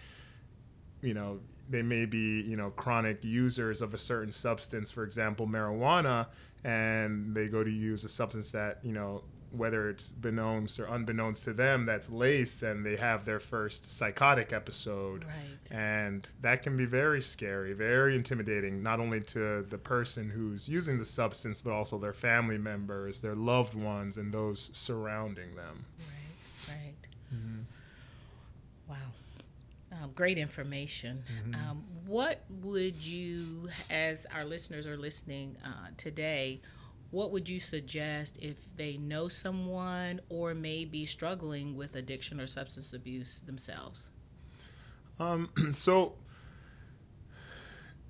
you 1.01 1.13
know 1.13 1.39
they 1.69 1.81
may 1.81 2.05
be 2.05 2.41
you 2.41 2.57
know 2.57 2.71
chronic 2.71 3.23
users 3.23 3.81
of 3.81 3.93
a 3.93 3.97
certain 3.97 4.31
substance 4.31 4.91
for 4.91 5.03
example 5.03 5.47
marijuana 5.47 6.27
and 6.63 7.35
they 7.35 7.47
go 7.47 7.63
to 7.63 7.69
use 7.69 8.03
a 8.03 8.09
substance 8.09 8.51
that 8.51 8.79
you 8.83 8.91
know 8.91 9.23
whether 9.57 9.89
it's 9.89 10.11
beknownst 10.11 10.79
or 10.79 10.85
unbeknownst 10.85 11.43
to 11.45 11.53
them 11.53 11.85
that's 11.85 12.09
laced 12.09 12.63
and 12.63 12.85
they 12.85 12.95
have 12.95 13.25
their 13.25 13.39
first 13.39 13.89
psychotic 13.91 14.51
episode 14.53 15.25
Right. 15.25 15.71
and 15.77 16.27
that 16.41 16.63
can 16.63 16.75
be 16.77 16.85
very 16.85 17.21
scary 17.21 17.73
very 17.73 18.15
intimidating 18.15 18.83
not 18.83 18.99
only 18.99 19.21
to 19.21 19.61
the 19.63 19.77
person 19.77 20.29
who's 20.29 20.67
using 20.69 20.97
the 20.97 21.05
substance 21.05 21.61
but 21.61 21.71
also 21.73 21.97
their 21.97 22.13
family 22.13 22.57
members 22.57 23.21
their 23.21 23.35
loved 23.35 23.73
ones 23.73 24.17
and 24.17 24.33
those 24.33 24.69
surrounding 24.73 25.55
them 25.55 25.85
Right, 26.67 26.75
right. 26.75 26.93
Mm-hmm. 27.33 27.59
Wow. 28.87 28.95
Um, 30.03 30.11
great 30.13 30.37
information. 30.37 31.23
Mm-hmm. 31.49 31.69
Um, 31.69 31.83
what 32.05 32.43
would 32.61 33.03
you, 33.05 33.69
as 33.89 34.27
our 34.33 34.43
listeners 34.43 34.87
are 34.87 34.97
listening 34.97 35.55
uh, 35.65 35.87
today, 35.97 36.61
what 37.11 37.31
would 37.31 37.47
you 37.47 37.59
suggest 37.59 38.37
if 38.41 38.67
they 38.75 38.97
know 38.97 39.27
someone 39.27 40.19
or 40.29 40.53
may 40.53 40.85
be 40.85 41.05
struggling 41.05 41.75
with 41.75 41.95
addiction 41.95 42.39
or 42.39 42.47
substance 42.47 42.93
abuse 42.93 43.41
themselves? 43.45 44.11
Um, 45.19 45.49
so 45.73 46.13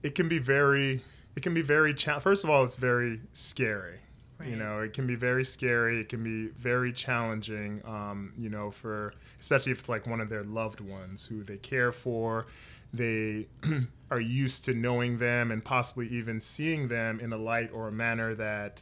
it 0.03 0.15
can 0.15 0.27
be 0.27 0.39
very, 0.39 1.01
it 1.35 1.43
can 1.43 1.53
be 1.53 1.61
very. 1.61 1.93
Cha- 1.93 2.19
First 2.19 2.43
of 2.43 2.49
all, 2.49 2.63
it's 2.63 2.75
very 2.75 3.21
scary. 3.33 3.99
Right. 4.37 4.49
You 4.49 4.57
know, 4.57 4.81
it 4.81 4.93
can 4.93 5.07
be 5.07 5.15
very 5.15 5.45
scary. 5.45 5.99
It 6.01 6.09
can 6.09 6.23
be 6.23 6.47
very 6.47 6.91
challenging. 6.91 7.81
Um, 7.85 8.33
you 8.37 8.49
know, 8.49 8.71
for 8.71 9.13
especially 9.39 9.71
if 9.71 9.79
it's 9.79 9.89
like 9.89 10.07
one 10.07 10.19
of 10.19 10.29
their 10.29 10.43
loved 10.43 10.81
ones 10.81 11.25
who 11.25 11.43
they 11.43 11.57
care 11.57 11.91
for, 11.91 12.47
they 12.93 13.47
are 14.11 14.19
used 14.19 14.65
to 14.65 14.73
knowing 14.73 15.17
them 15.17 15.51
and 15.51 15.63
possibly 15.63 16.07
even 16.07 16.41
seeing 16.41 16.87
them 16.87 17.19
in 17.19 17.33
a 17.33 17.37
light 17.37 17.71
or 17.73 17.87
a 17.87 17.91
manner 17.91 18.35
that 18.35 18.81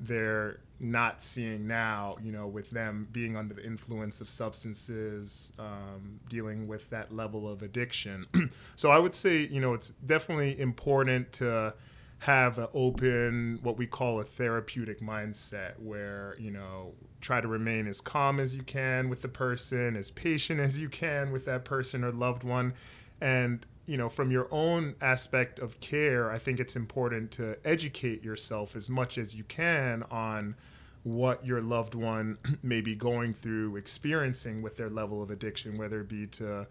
they're 0.00 0.58
not 0.82 1.22
seeing 1.22 1.66
now, 1.68 2.16
you 2.20 2.32
know, 2.32 2.48
with 2.48 2.70
them 2.70 3.06
being 3.12 3.36
under 3.36 3.54
the 3.54 3.64
influence 3.64 4.20
of 4.20 4.28
substances, 4.28 5.52
um, 5.58 6.18
dealing 6.28 6.66
with 6.66 6.90
that 6.90 7.14
level 7.14 7.48
of 7.48 7.62
addiction. 7.62 8.26
so 8.76 8.90
I 8.90 8.98
would 8.98 9.14
say, 9.14 9.46
you 9.46 9.60
know, 9.60 9.74
it's 9.74 9.92
definitely 10.04 10.58
important 10.58 11.32
to 11.34 11.74
have 12.18 12.58
an 12.58 12.68
open, 12.74 13.60
what 13.62 13.76
we 13.76 13.86
call 13.86 14.20
a 14.20 14.24
therapeutic 14.24 15.00
mindset, 15.00 15.78
where, 15.78 16.36
you 16.38 16.50
know, 16.50 16.92
try 17.20 17.40
to 17.40 17.48
remain 17.48 17.86
as 17.86 18.00
calm 18.00 18.40
as 18.40 18.54
you 18.54 18.62
can 18.62 19.08
with 19.08 19.22
the 19.22 19.28
person, 19.28 19.96
as 19.96 20.10
patient 20.10 20.58
as 20.60 20.78
you 20.80 20.88
can 20.88 21.30
with 21.30 21.44
that 21.44 21.64
person 21.64 22.02
or 22.02 22.10
loved 22.10 22.42
one. 22.42 22.74
And 23.22 23.64
you 23.86 23.96
know, 23.96 24.08
from 24.08 24.32
your 24.32 24.48
own 24.50 24.96
aspect 25.00 25.60
of 25.60 25.78
care, 25.78 26.30
I 26.30 26.38
think 26.38 26.58
it's 26.58 26.74
important 26.74 27.30
to 27.32 27.56
educate 27.64 28.24
yourself 28.24 28.74
as 28.74 28.90
much 28.90 29.16
as 29.16 29.34
you 29.34 29.44
can 29.44 30.02
on 30.10 30.56
what 31.04 31.44
your 31.46 31.60
loved 31.60 31.94
one 31.94 32.38
may 32.62 32.80
be 32.80 32.96
going 32.96 33.32
through, 33.32 33.76
experiencing 33.76 34.60
with 34.60 34.76
their 34.76 34.90
level 34.90 35.22
of 35.22 35.30
addiction, 35.30 35.78
whether 35.78 36.00
it 36.00 36.08
be 36.08 36.26
to 36.26 36.66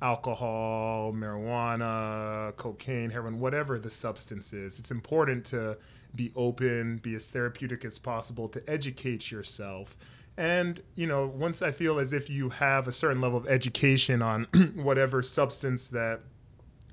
alcohol, 0.00 1.12
marijuana, 1.12 2.54
cocaine, 2.56 3.10
heroin, 3.10 3.38
whatever 3.38 3.78
the 3.78 3.90
substance 3.90 4.52
is. 4.52 4.80
It's 4.80 4.90
important 4.90 5.44
to 5.46 5.78
be 6.14 6.32
open, 6.34 6.96
be 6.98 7.14
as 7.14 7.28
therapeutic 7.28 7.84
as 7.84 8.00
possible, 8.00 8.48
to 8.48 8.62
educate 8.68 9.30
yourself. 9.30 9.96
And, 10.36 10.82
you 10.94 11.06
know, 11.06 11.26
once 11.26 11.60
I 11.60 11.72
feel 11.72 11.98
as 11.98 12.12
if 12.12 12.30
you 12.30 12.50
have 12.50 12.88
a 12.88 12.92
certain 12.92 13.20
level 13.20 13.38
of 13.38 13.46
education 13.46 14.22
on 14.22 14.44
whatever 14.74 15.22
substance 15.22 15.90
that 15.90 16.20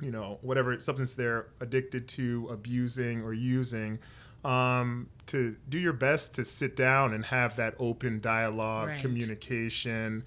you 0.01 0.11
know 0.11 0.39
whatever 0.41 0.79
substance 0.79 1.15
they're 1.15 1.47
addicted 1.59 2.07
to 2.07 2.47
abusing 2.51 3.21
or 3.21 3.33
using 3.33 3.99
um, 4.45 5.09
to 5.27 5.57
do 5.67 5.77
your 5.77 5.93
best 5.93 6.33
to 6.35 6.45
sit 6.45 6.75
down 6.75 7.13
and 7.13 7.25
have 7.25 7.57
that 7.57 7.75
open 7.79 8.19
dialogue 8.19 8.89
right. 8.89 9.01
communication 9.01 10.23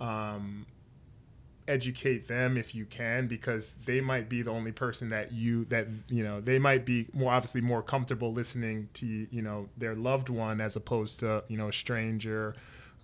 um, 0.00 0.66
educate 1.66 2.28
them 2.28 2.56
if 2.56 2.74
you 2.74 2.84
can 2.84 3.26
because 3.26 3.74
they 3.86 4.00
might 4.00 4.28
be 4.28 4.42
the 4.42 4.50
only 4.50 4.72
person 4.72 5.08
that 5.08 5.32
you 5.32 5.64
that 5.66 5.86
you 6.08 6.22
know 6.22 6.40
they 6.40 6.58
might 6.58 6.84
be 6.84 7.06
more 7.12 7.32
obviously 7.32 7.60
more 7.60 7.82
comfortable 7.82 8.32
listening 8.32 8.88
to 8.92 9.06
you 9.06 9.40
know 9.40 9.68
their 9.76 9.94
loved 9.94 10.28
one 10.28 10.60
as 10.60 10.76
opposed 10.76 11.20
to 11.20 11.42
you 11.48 11.56
know 11.56 11.68
a 11.68 11.72
stranger 11.72 12.54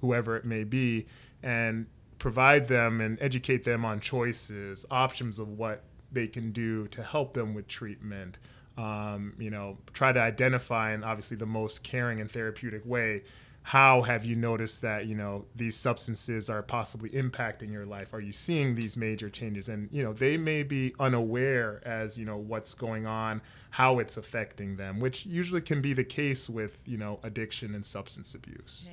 whoever 0.02 0.36
it 0.36 0.44
may 0.44 0.62
be 0.62 1.06
and 1.42 1.86
provide 2.18 2.68
them 2.68 3.00
and 3.00 3.16
educate 3.20 3.64
them 3.64 3.84
on 3.84 3.98
choices 3.98 4.84
options 4.90 5.38
of 5.38 5.48
what 5.48 5.82
they 6.12 6.26
can 6.26 6.52
do 6.52 6.86
to 6.88 7.02
help 7.02 7.34
them 7.34 7.54
with 7.54 7.68
treatment. 7.68 8.38
Um, 8.76 9.34
you 9.38 9.50
know, 9.50 9.78
try 9.92 10.12
to 10.12 10.20
identify 10.20 10.92
in 10.92 11.04
obviously 11.04 11.36
the 11.36 11.46
most 11.46 11.82
caring 11.82 12.20
and 12.20 12.30
therapeutic 12.30 12.82
way. 12.84 13.22
How 13.62 14.02
have 14.02 14.24
you 14.24 14.36
noticed 14.36 14.82
that 14.82 15.06
you 15.06 15.14
know 15.14 15.44
these 15.54 15.76
substances 15.76 16.48
are 16.48 16.62
possibly 16.62 17.10
impacting 17.10 17.72
your 17.72 17.86
life? 17.86 18.12
Are 18.14 18.20
you 18.20 18.32
seeing 18.32 18.74
these 18.74 18.96
major 18.96 19.28
changes? 19.28 19.68
And 19.68 19.88
you 19.92 20.02
know 20.02 20.12
they 20.12 20.36
may 20.36 20.62
be 20.62 20.94
unaware 20.98 21.80
as 21.84 22.18
you 22.18 22.24
know 22.24 22.36
what's 22.36 22.74
going 22.74 23.06
on, 23.06 23.42
how 23.70 23.98
it's 23.98 24.16
affecting 24.16 24.76
them, 24.76 24.98
which 24.98 25.26
usually 25.26 25.60
can 25.60 25.80
be 25.80 25.92
the 25.92 26.04
case 26.04 26.48
with 26.48 26.78
you 26.86 26.96
know 26.96 27.20
addiction 27.22 27.74
and 27.74 27.84
substance 27.84 28.34
abuse. 28.34 28.88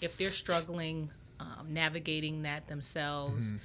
If 0.00 0.16
they're 0.16 0.32
struggling 0.32 1.10
um, 1.40 1.68
navigating 1.70 2.42
that 2.42 2.68
themselves. 2.68 3.46
Mm-hmm 3.46 3.56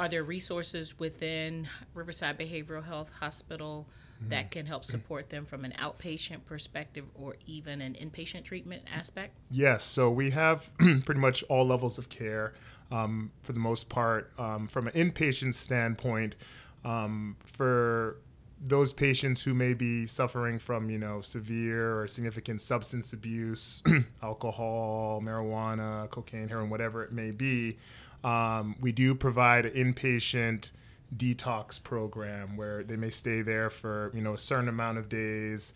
are 0.00 0.08
there 0.08 0.24
resources 0.24 0.98
within 0.98 1.68
Riverside 1.92 2.38
Behavioral 2.38 2.82
Health 2.82 3.10
Hospital 3.20 3.86
mm-hmm. 4.20 4.30
that 4.30 4.50
can 4.50 4.66
help 4.66 4.84
support 4.84 5.30
them 5.30 5.46
from 5.46 5.64
an 5.64 5.72
outpatient 5.78 6.44
perspective 6.46 7.04
or 7.14 7.36
even 7.46 7.80
an 7.80 7.94
inpatient 7.94 8.44
treatment 8.44 8.82
aspect? 8.92 9.36
Yes. 9.50 9.84
So 9.84 10.10
we 10.10 10.30
have 10.30 10.70
pretty 10.78 11.20
much 11.20 11.42
all 11.44 11.66
levels 11.66 11.98
of 11.98 12.08
care 12.08 12.52
um, 12.90 13.32
for 13.42 13.52
the 13.52 13.60
most 13.60 13.88
part. 13.88 14.32
Um, 14.38 14.68
from 14.68 14.88
an 14.88 14.92
inpatient 14.94 15.54
standpoint, 15.54 16.36
um, 16.84 17.36
for 17.44 18.16
those 18.62 18.92
patients 18.92 19.42
who 19.42 19.54
may 19.54 19.72
be 19.72 20.06
suffering 20.06 20.58
from, 20.58 20.90
you 20.90 20.98
know, 20.98 21.22
severe 21.22 21.98
or 21.98 22.06
significant 22.06 22.60
substance 22.60 23.12
abuse, 23.12 23.82
alcohol, 24.22 25.22
marijuana, 25.24 26.10
cocaine, 26.10 26.48
heroin, 26.48 26.68
whatever 26.68 27.02
it 27.02 27.12
may 27.12 27.30
be, 27.30 27.78
um, 28.22 28.76
we 28.80 28.92
do 28.92 29.14
provide 29.14 29.64
inpatient 29.64 30.72
detox 31.16 31.82
program 31.82 32.56
where 32.56 32.82
they 32.82 32.96
may 32.96 33.10
stay 33.10 33.42
there 33.42 33.70
for 33.70 34.10
you 34.14 34.20
know 34.20 34.34
a 34.34 34.38
certain 34.38 34.68
amount 34.68 34.98
of 34.98 35.08
days. 35.08 35.74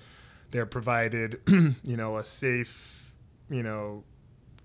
They're 0.50 0.67
provided 0.67 1.41
you 1.49 1.97
know 1.97 2.19
a 2.19 2.25
safe 2.25 3.12
you 3.50 3.62
know 3.62 4.05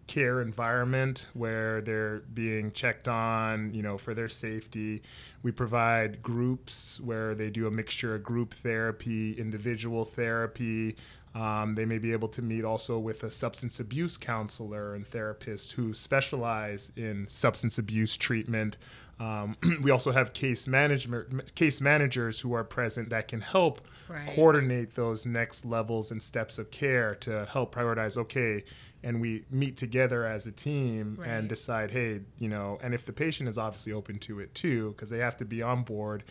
care 0.10 0.42
environment 0.42 1.28
where 1.34 1.82
they're 1.82 2.22
being 2.34 2.72
checked 2.72 3.08
on, 3.08 3.72
you 3.76 3.84
know, 3.84 3.96
for 3.96 4.16
their 4.16 4.28
safety. 4.28 5.04
We 5.44 5.52
provide 5.52 6.24
groups 6.24 7.00
where 7.00 7.36
they 7.36 7.52
do 7.52 7.68
a 7.68 7.72
mixture 7.72 8.16
of 8.16 8.24
group 8.24 8.56
therapy, 8.56 9.34
individual 9.34 10.06
therapy, 10.06 10.96
um, 11.36 11.76
they 11.76 11.86
may 11.86 12.00
be 12.00 12.12
able 12.12 12.28
to 12.30 12.42
meet 12.42 12.64
also 12.64 12.98
with 12.98 13.24
a 13.24 13.30
substance 13.30 13.80
abuse 13.80 14.18
counselor 14.18 14.96
and 14.96 15.08
therapist 15.08 15.74
who 15.74 15.94
specialize 15.94 16.92
in 16.96 17.28
substance 17.28 17.78
abuse 17.78 18.18
treatment. 18.18 18.78
Um, 19.20 19.56
we 19.82 19.92
also 19.92 20.12
have 20.12 20.34
case 20.34 20.68
management 20.68 21.54
case 21.54 21.82
managers 21.82 22.40
who 22.40 22.54
are 22.54 22.64
present 22.64 23.10
that 23.12 23.28
can 23.28 23.42
help 23.42 23.82
right. 24.08 24.28
coordinate 24.28 24.96
those 24.96 25.26
next 25.26 25.66
levels 25.66 26.10
and 26.10 26.24
steps 26.24 26.58
of 26.58 26.72
care 26.72 27.14
to 27.16 27.46
help 27.46 27.76
prioritize. 27.76 28.18
Okay, 28.18 28.64
and 29.04 29.22
we 29.22 29.46
meet 29.52 29.78
together 29.78 30.26
as 30.26 30.48
a 30.48 30.52
team 30.52 31.18
right. 31.20 31.30
and 31.30 31.48
decide, 31.48 31.92
hey, 31.92 32.22
you 32.40 32.50
know, 32.50 32.80
and 32.82 32.96
if 32.96 33.06
the 33.06 33.14
patient 33.14 33.48
is 33.48 33.58
obviously 33.58 33.94
open 33.94 34.18
to 34.20 34.40
it 34.40 34.56
too, 34.56 34.92
because 34.92 35.12
they 35.12 35.20
have 35.20 35.38
to 35.38 35.46
be 35.46 35.62
on 35.62 35.84
board. 35.84 36.24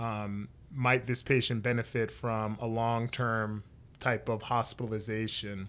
Um, 0.00 0.48
might 0.72 1.06
this 1.06 1.22
patient 1.22 1.62
benefit 1.62 2.10
from 2.10 2.56
a 2.60 2.66
long 2.66 3.08
term 3.08 3.64
type 4.00 4.28
of 4.28 4.42
hospitalization 4.42 5.68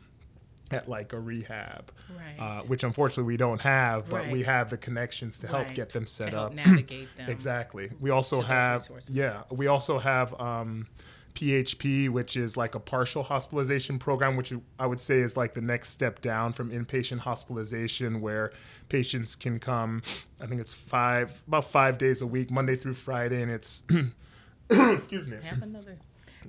at 0.71 0.87
like 0.87 1.13
a 1.13 1.19
rehab, 1.19 1.91
right. 2.09 2.39
uh, 2.39 2.61
which 2.63 2.83
unfortunately 2.83 3.25
we 3.25 3.37
don't 3.37 3.61
have, 3.61 4.09
but 4.09 4.23
right. 4.23 4.31
we 4.31 4.43
have 4.43 4.69
the 4.69 4.77
connections 4.77 5.39
to 5.39 5.47
help 5.47 5.67
right. 5.67 5.75
get 5.75 5.89
them 5.89 6.07
set 6.07 6.31
to 6.31 6.41
up. 6.41 6.53
navigate 6.53 7.09
them. 7.17 7.29
exactly. 7.29 7.89
We 7.99 8.09
also 8.09 8.41
have, 8.41 8.89
yeah, 9.09 9.43
we 9.49 9.67
also 9.67 9.99
have 9.99 10.39
um, 10.39 10.87
PHP, 11.33 12.09
which 12.09 12.37
is 12.37 12.57
like 12.57 12.75
a 12.75 12.79
partial 12.79 13.23
hospitalization 13.23 13.99
program, 13.99 14.35
which 14.35 14.53
I 14.79 14.85
would 14.85 14.99
say 14.99 15.19
is 15.19 15.35
like 15.35 15.53
the 15.53 15.61
next 15.61 15.89
step 15.89 16.21
down 16.21 16.53
from 16.53 16.71
inpatient 16.71 17.19
hospitalization, 17.19 18.21
where 18.21 18.51
patients 18.89 19.35
can 19.35 19.59
come. 19.59 20.01
I 20.39 20.47
think 20.47 20.61
it's 20.61 20.73
five, 20.73 21.41
about 21.47 21.65
five 21.65 21.97
days 21.97 22.21
a 22.21 22.27
week, 22.27 22.51
Monday 22.51 22.75
through 22.75 22.95
Friday, 22.95 23.41
and 23.41 23.51
it's, 23.51 23.83
excuse 24.69 25.27
me. 25.27 25.37
Have 25.43 25.63
another 25.63 25.97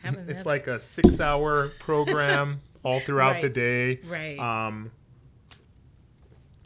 it's 0.04 0.46
like 0.46 0.66
a 0.66 0.80
six 0.80 1.20
hour 1.20 1.68
program 1.80 2.60
all 2.82 3.00
throughout 3.00 3.34
right. 3.34 3.42
the 3.42 3.48
day. 3.48 4.00
Right. 4.04 4.38
Um, 4.38 4.90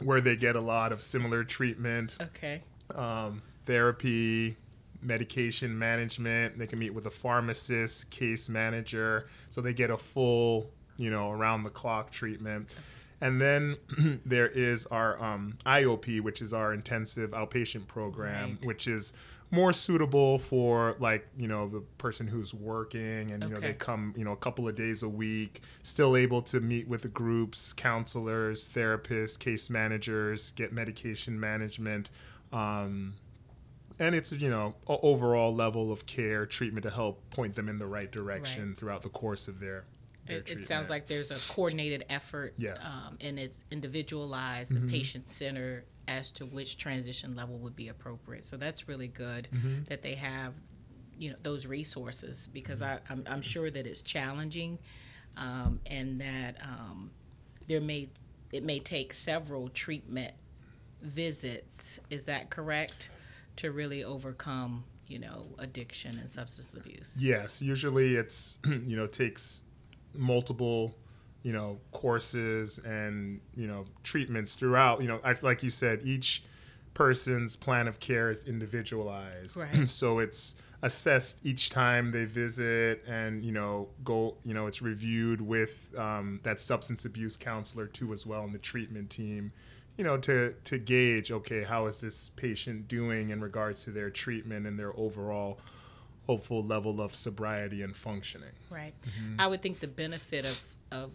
where 0.03 0.21
they 0.21 0.35
get 0.35 0.55
a 0.55 0.61
lot 0.61 0.91
of 0.91 1.01
similar 1.01 1.43
treatment. 1.43 2.17
Okay. 2.21 2.61
Um, 2.93 3.41
therapy, 3.65 4.57
medication 5.01 5.77
management. 5.77 6.57
They 6.57 6.67
can 6.67 6.79
meet 6.79 6.93
with 6.93 7.05
a 7.05 7.11
pharmacist, 7.11 8.09
case 8.09 8.49
manager. 8.49 9.27
So 9.49 9.61
they 9.61 9.73
get 9.73 9.89
a 9.89 9.97
full, 9.97 10.69
you 10.97 11.09
know, 11.09 11.31
around 11.31 11.63
the 11.63 11.69
clock 11.69 12.11
treatment. 12.11 12.67
And 13.19 13.41
then 13.41 13.77
there 14.25 14.47
is 14.47 14.85
our 14.87 15.21
um, 15.21 15.57
IOP, 15.65 16.21
which 16.21 16.41
is 16.41 16.53
our 16.53 16.73
intensive 16.73 17.31
outpatient 17.31 17.87
program, 17.87 18.51
right. 18.51 18.65
which 18.65 18.87
is 18.87 19.13
more 19.49 19.71
suitable 19.71 20.39
for 20.39 20.95
like 20.99 21.27
you 21.37 21.47
know 21.47 21.69
the 21.69 21.79
person 21.97 22.27
who's 22.27 22.53
working 22.53 23.31
and 23.31 23.43
you 23.43 23.49
know 23.49 23.59
they 23.59 23.73
come 23.73 24.13
you 24.17 24.25
know 24.25 24.33
a 24.33 24.37
couple 24.37 24.67
of 24.67 24.75
days 24.75 25.03
a 25.03 25.09
week 25.09 25.61
still 25.83 26.17
able 26.17 26.41
to 26.41 26.59
meet 26.59 26.87
with 26.87 27.01
the 27.01 27.07
groups 27.07 27.71
counselors 27.71 28.67
therapists 28.69 29.39
case 29.39 29.69
managers 29.69 30.51
get 30.51 30.73
medication 30.73 31.39
management 31.39 32.09
um, 32.51 33.13
and 33.99 34.15
it's 34.15 34.31
you 34.33 34.49
know 34.49 34.75
overall 34.87 35.55
level 35.55 35.91
of 35.91 36.05
care 36.05 36.45
treatment 36.45 36.83
to 36.83 36.89
help 36.89 37.29
point 37.29 37.55
them 37.55 37.69
in 37.69 37.77
the 37.79 37.87
right 37.87 38.11
direction 38.11 38.69
right. 38.69 38.77
throughout 38.77 39.01
the 39.01 39.09
course 39.09 39.47
of 39.47 39.59
their 39.61 39.85
It, 40.27 40.49
it 40.49 40.63
sounds 40.65 40.89
like 40.89 41.07
there's 41.07 41.31
a 41.31 41.37
coordinated 41.47 42.03
effort, 42.09 42.53
Yes. 42.57 42.85
um, 42.85 43.17
and 43.21 43.39
it's 43.39 43.63
individualized 43.71 44.71
and 44.71 44.89
patient 44.89 45.29
centered 45.29 45.85
as 46.07 46.31
to 46.31 46.45
which 46.45 46.77
transition 46.77 47.35
level 47.35 47.57
would 47.59 47.75
be 47.75 47.89
appropriate. 47.89 48.45
So 48.45 48.57
that's 48.57 48.87
really 48.87 49.07
good 49.07 49.47
that 49.89 50.01
they 50.01 50.15
have, 50.15 50.53
you 51.17 51.31
know, 51.31 51.35
those 51.43 51.65
resources 51.65 52.47
because 52.51 52.81
I, 52.81 52.99
I'm, 53.09 53.23
I'm 53.29 53.41
sure 53.41 53.69
that 53.69 53.85
it's 53.85 54.01
challenging, 54.01 54.79
um, 55.35 55.79
and 55.85 56.19
that 56.21 56.55
um, 56.63 57.11
there 57.67 57.81
may 57.81 58.09
it 58.51 58.63
may 58.63 58.79
take 58.79 59.13
several 59.13 59.69
treatment 59.69 60.33
visits. 61.01 61.99
Is 62.09 62.25
that 62.25 62.49
correct? 62.49 63.09
To 63.57 63.71
really 63.71 64.03
overcome, 64.03 64.83
you 65.07 65.17
know, 65.19 65.47
addiction 65.57 66.17
and 66.19 66.29
substance 66.29 66.75
abuse. 66.75 67.17
Yes, 67.19 67.61
usually 67.61 68.15
it's 68.15 68.59
you 68.65 68.95
know 68.95 69.07
takes 69.07 69.63
multiple 70.13 70.95
you 71.47 71.53
know 71.53 71.79
courses 71.93 72.77
and 72.79 73.39
you 73.55 73.67
know 73.67 73.85
treatments 74.03 74.55
throughout. 74.55 75.01
You 75.01 75.07
know, 75.07 75.21
I, 75.23 75.37
like 75.41 75.63
you 75.63 75.69
said, 75.69 76.01
each 76.03 76.43
person's 76.93 77.55
plan 77.55 77.87
of 77.87 78.01
care 78.01 78.29
is 78.29 78.45
individualized, 78.45 79.55
Right. 79.55 79.89
so 79.89 80.19
it's 80.19 80.57
assessed 80.81 81.45
each 81.45 81.69
time 81.69 82.11
they 82.11 82.25
visit, 82.25 83.01
and 83.07 83.41
you 83.45 83.53
know 83.53 83.87
go 84.03 84.35
you 84.43 84.53
know 84.53 84.67
it's 84.67 84.81
reviewed 84.81 85.39
with 85.39 85.89
um, 85.97 86.41
that 86.43 86.59
substance 86.59 87.05
abuse 87.05 87.37
counselor 87.37 87.87
too 87.87 88.11
as 88.11 88.25
well, 88.25 88.43
and 88.43 88.53
the 88.53 88.59
treatment 88.59 89.09
team. 89.09 89.53
You 89.97 90.03
know, 90.03 90.17
to 90.17 90.53
to 90.65 90.77
gauge, 90.77 91.31
okay, 91.31 91.63
how 91.63 91.85
is 91.85 92.01
this 92.01 92.29
patient 92.35 92.89
doing 92.89 93.29
in 93.29 93.39
regards 93.39 93.85
to 93.85 93.91
their 93.91 94.09
treatment 94.09 94.67
and 94.67 94.77
their 94.77 94.91
overall 94.99 95.59
hopeful 96.25 96.61
level 96.61 96.99
of 96.99 97.15
sobriety 97.15 97.81
and 97.81 97.95
functioning. 97.95 98.51
Right. 98.69 98.93
I 99.39 99.47
would 99.47 99.61
think 99.61 99.79
the 99.79 99.87
benefit 99.87 100.43
of 100.43 100.59
of 100.91 101.13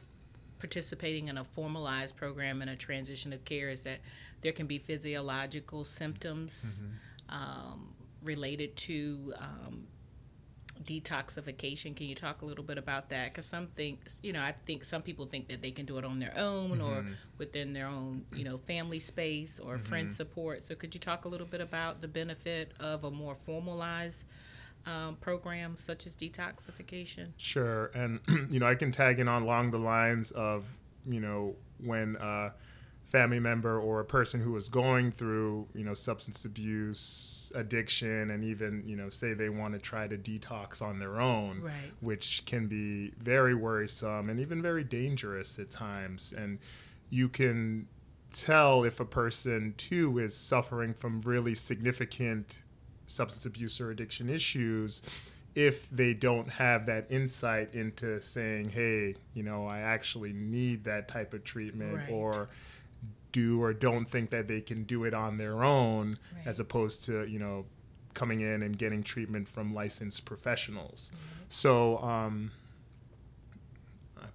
participating 0.63 1.27
in 1.27 1.37
a 1.37 1.43
formalized 1.43 2.15
program 2.17 2.63
in 2.63 2.69
a 2.69 2.77
transition 2.77 3.33
of 3.33 3.45
care 3.45 3.69
is 3.69 3.83
that 3.83 3.99
there 4.43 4.53
can 4.53 4.69
be 4.69 4.79
physiological 4.79 5.85
symptoms 5.85 6.83
um, 7.29 7.89
related 8.23 8.77
to 8.77 9.35
um, 9.39 9.89
detoxification. 10.85 11.97
Can 11.97 12.07
you 12.07 12.15
talk 12.15 12.43
a 12.43 12.45
little 12.45 12.63
bit 12.65 12.79
about 12.79 13.09
that? 13.11 13.33
Because 13.33 13.47
some 13.47 13.67
things, 13.67 14.21
you 14.23 14.33
know, 14.33 14.41
I 14.41 14.55
think 14.67 14.85
some 14.85 15.03
people 15.03 15.27
think 15.27 15.49
that 15.49 15.63
they 15.63 15.73
can 15.73 15.85
do 15.85 15.99
it 15.99 16.05
on 16.05 16.21
their 16.21 16.35
own 16.37 16.81
or 16.81 17.05
within 17.39 17.73
their 17.73 17.89
own, 17.89 18.25
you 18.33 18.45
know, 18.45 18.59
family 18.59 19.01
space 19.01 19.59
or 19.59 19.79
friend 19.79 20.11
support. 20.13 20.63
So 20.63 20.77
could 20.77 20.95
you 20.95 21.01
talk 21.01 21.25
a 21.25 21.29
little 21.29 21.47
bit 21.47 21.61
about 21.61 22.01
the 22.01 22.09
benefit 22.09 22.73
of 22.79 23.03
a 23.03 23.11
more 23.11 23.35
formalized 23.35 24.25
um, 24.87 25.17
program 25.17 25.77
such 25.77 26.07
as 26.07 26.15
detoxification? 26.17 27.29
Sure, 27.37 27.91
and 27.95 28.21
you 28.51 28.59
know 28.61 28.67
I 28.67 28.75
can 28.75 28.93
tag 28.93 29.19
in 29.21 29.29
on 29.29 29.43
along 29.43 29.71
the 29.71 29.79
lines 29.79 30.31
of 30.31 30.65
you 31.07 31.21
know 31.21 31.57
when 31.79 32.17
a 32.21 32.53
family 33.05 33.39
member 33.39 33.79
or 33.79 34.01
a 34.01 34.05
person 34.07 34.41
who 34.41 34.57
is 34.57 34.69
going 34.71 35.13
through 35.13 35.69
you 35.75 35.85
know 35.85 35.95
substance 35.95 36.45
abuse, 36.45 37.53
addiction, 37.55 38.31
and 38.31 38.43
even 38.45 38.83
you 38.87 38.97
know 38.97 39.09
say 39.11 39.35
they 39.35 39.49
want 39.49 39.75
to 39.75 39.79
try 39.81 40.07
to 40.09 40.17
detox 40.17 40.81
on 40.83 40.99
their 40.99 41.21
own, 41.21 41.61
Right. 41.61 41.93
which 42.01 42.45
can 42.47 42.67
be 42.69 43.13
very 43.19 43.55
worrisome 43.55 44.31
and 44.31 44.41
even 44.41 44.63
very 44.63 44.85
dangerous 44.85 45.59
at 45.59 45.71
times, 45.71 46.33
and 46.37 46.59
you 47.11 47.29
can 47.29 47.87
tell 48.33 48.83
if 48.83 48.99
a 48.99 49.05
person 49.05 49.75
too 49.77 50.19
is 50.19 50.35
suffering 50.35 50.95
from 50.95 51.21
really 51.21 51.55
significant 51.55 52.61
substance 53.07 53.45
abuse 53.47 53.81
or 53.81 53.91
addiction 53.91 54.29
issues 54.29 55.03
if 55.55 55.89
they 55.91 56.15
don't 56.15 56.49
have 56.49 56.87
that 56.87 57.07
insight 57.11 57.75
into 57.75 58.21
saying 58.23 58.71
hey 58.71 59.15
you 59.35 59.43
know 59.43 59.67
i 59.67 59.79
actually 59.81 60.33
need 60.33 60.85
that 60.85 61.09
type 61.09 61.35
of 61.35 61.45
treatment 61.45 61.97
Right. 61.97 62.11
or 62.11 62.49
do 63.33 63.63
or 63.63 63.73
don't 63.73 64.05
think 64.07 64.31
that 64.31 64.47
they 64.49 64.61
can 64.61 64.85
do 64.85 65.05
it 65.05 65.15
on 65.15 65.37
their 65.39 65.63
own 65.65 66.19
Right. 66.35 66.47
as 66.47 66.61
opposed 66.61 67.05
to 67.07 67.27
you 67.27 67.39
know 67.39 67.65
coming 68.15 68.41
in 68.41 68.63
and 68.63 68.77
getting 68.79 69.03
treatment 69.03 69.49
from 69.49 69.75
licensed 69.75 70.25
professionals 70.25 71.13
Mm-hmm. 71.15 71.45
so 71.49 71.99
um 71.99 72.53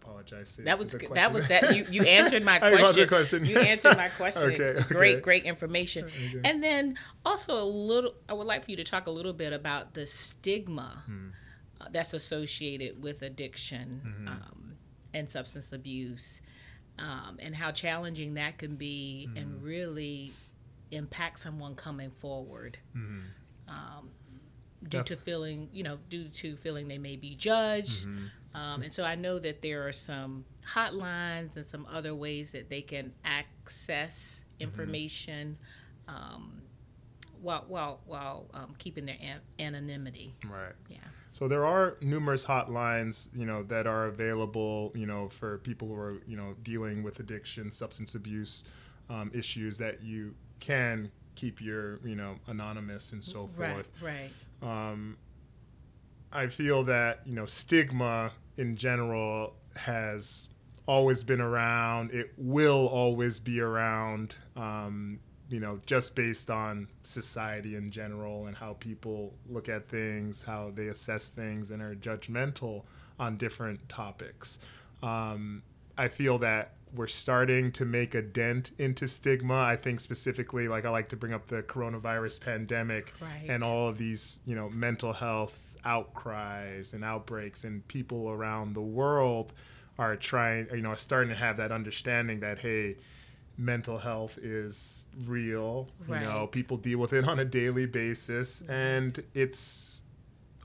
apologize 0.08 0.58
That 0.64 0.80
was 0.80 0.94
good. 0.94 1.14
that 1.14 1.34
was 1.34 1.48
that 1.50 1.76
you 1.76 1.86
you 1.90 2.04
answered 2.04 2.44
my 2.44 2.56
I 2.62 2.72
got 2.72 2.96
the 2.96 3.06
question. 3.08 3.08
question. 3.08 3.46
You 3.46 3.58
answered 3.60 3.98
my 3.98 4.10
question. 4.10 4.44
Okay, 4.52 4.64
okay. 4.80 4.94
Great, 4.94 5.22
great 5.22 5.44
information. 5.44 6.06
Okay. 6.06 6.42
And 6.44 6.64
then 6.64 6.98
also 7.26 7.62
a 7.62 7.66
little. 7.66 8.14
I 8.30 8.34
would 8.34 8.48
like 8.48 8.64
for 8.66 8.72
you 8.72 8.78
to 8.78 8.84
talk 8.84 9.08
a 9.08 9.12
little 9.12 9.34
bit 9.34 9.54
about 9.54 9.94
the 9.94 10.06
stigma 10.06 11.04
Hmm. 11.06 11.28
uh, 11.82 11.88
that's 11.92 12.14
associated 12.14 13.02
with 13.04 13.22
addiction 13.22 14.02
Mm-hmm. 14.06 14.28
um, 14.28 14.64
and 15.14 15.30
substance 15.30 15.72
abuse, 15.72 16.42
um, 17.00 17.38
and 17.40 17.56
how 17.56 17.72
challenging 17.72 18.36
that 18.36 18.58
can 18.58 18.76
be, 18.76 19.28
Mm-hmm. 19.30 19.38
and 19.38 19.64
really 19.64 20.34
impact 20.92 21.40
someone 21.40 21.76
coming 21.76 22.12
forward. 22.12 22.78
Mm-hmm. 22.96 23.20
Um, 23.70 24.10
due 24.88 25.04
to 25.04 25.16
feeling, 25.18 25.70
you 25.74 25.84
know, 25.84 25.98
due 26.10 26.30
to 26.30 26.56
feeling 26.56 26.88
they 26.88 27.00
may 27.00 27.16
be 27.16 27.36
judged. 27.36 28.08
Mm-hmm. 28.58 28.74
Um, 28.74 28.82
and 28.84 28.94
so 28.94 29.04
I 29.04 29.16
know 29.16 29.40
that 29.40 29.62
there 29.62 29.88
are 29.88 29.92
some 29.92 30.46
hotlines 30.74 31.56
and 31.56 31.66
some 31.66 31.86
other 31.92 32.16
ways 32.16 32.52
that 32.54 32.70
they 32.70 32.82
can 32.82 33.14
access 33.24 34.44
Mm-hmm. 34.60 34.64
information 34.64 35.58
um, 36.08 36.62
while 37.42 37.64
while 37.68 38.00
while 38.08 38.48
um, 38.56 38.74
keeping 38.80 39.06
their 39.06 39.18
an- 39.22 39.42
anonymity. 39.60 40.34
right 40.50 40.74
Yeah. 40.90 40.98
So 41.32 41.48
there 41.48 41.64
are 41.66 41.98
numerous 42.02 42.44
hotlines, 42.44 43.30
you 43.36 43.46
know, 43.46 43.62
that 43.64 43.86
are 43.86 44.08
available, 44.08 44.92
you 44.96 45.06
know, 45.06 45.30
for 45.30 45.60
people 45.60 45.88
who 45.90 45.94
are, 45.96 46.16
you 46.26 46.36
know, 46.36 46.56
dealing 46.64 47.04
with 47.04 47.20
addiction, 47.20 47.72
substance 47.72 48.16
abuse 48.16 48.64
um, 49.12 49.30
issues 49.34 49.78
that 49.78 50.02
you 50.02 50.34
can 50.60 51.12
keep 51.36 51.62
your, 51.62 52.00
you 52.04 52.16
know, 52.16 52.38
anonymous 52.48 53.12
and 53.12 53.24
so 53.24 53.48
Right. 53.56 53.74
forth. 53.76 53.92
Right. 54.02 54.32
Um, 54.64 55.18
I 56.34 56.48
feel 56.48 56.84
that 56.86 57.20
you 57.28 57.36
know 57.36 57.46
stigma 57.46 58.32
in 58.58 58.76
general 58.76 59.54
has 59.76 60.50
always 60.88 61.24
been 61.24 61.42
around. 61.42 62.12
It 62.12 62.32
will 62.38 62.88
always 62.88 63.40
be 63.40 63.60
around. 63.62 64.36
Um, 64.56 65.20
you 65.50 65.62
know, 65.62 65.80
just 65.86 66.14
based 66.14 66.50
on 66.50 66.90
society 67.04 67.76
in 67.76 67.90
general 67.90 68.48
and 68.48 68.56
how 68.58 68.74
people 68.74 69.34
look 69.50 69.70
at 69.70 69.88
things, 69.88 70.44
how 70.44 70.72
they 70.76 70.88
assess 70.88 71.30
things, 71.30 71.72
and 71.72 71.82
are 71.82 71.96
judgmental 71.96 72.84
on 73.18 73.38
different 73.38 73.88
topics. 73.88 74.60
Um, 75.02 75.64
I 75.98 76.10
feel 76.10 76.38
that 76.40 76.74
we're 76.94 77.08
starting 77.08 77.72
to 77.74 77.86
make 77.86 78.14
a 78.14 78.22
dent 78.22 78.72
into 78.78 79.08
stigma. 79.08 79.54
I 79.56 79.78
think 79.78 80.02
specifically, 80.02 80.68
like 80.68 80.84
I 80.86 80.90
like 80.90 81.08
to 81.10 81.16
bring 81.16 81.34
up 81.34 81.48
the 81.48 81.62
coronavirus 81.64 82.42
pandemic 82.42 83.14
Right. 83.22 83.46
and 83.48 83.64
all 83.64 83.88
of 83.88 83.98
these, 83.98 84.42
you 84.46 84.56
know, 84.56 84.70
mental 84.70 85.14
health 85.14 85.67
outcries 85.86 86.94
and 86.94 87.04
outbreaks, 87.04 87.64
and 87.64 87.88
people 87.88 88.30
around 88.30 88.74
the 88.74 88.82
world 88.82 89.54
are 89.98 90.16
trying, 90.16 90.68
you 90.72 90.82
know, 90.82 90.90
are 90.90 90.98
starting 90.98 91.30
to 91.30 91.36
have 91.36 91.58
that 91.58 91.72
understanding 91.72 92.40
that 92.42 92.60
hey, 92.60 92.96
mental 93.58 93.98
health 93.98 94.38
is 94.38 95.06
real. 95.26 95.90
Right. 96.08 96.22
You 96.22 96.28
know, 96.28 96.48
people 96.48 96.78
deal 96.78 97.00
with 97.00 97.14
it 97.14 97.28
on 97.28 97.40
a 97.40 97.46
daily 97.46 97.86
basis, 97.86 98.62
and 98.70 99.22
it's 99.34 100.04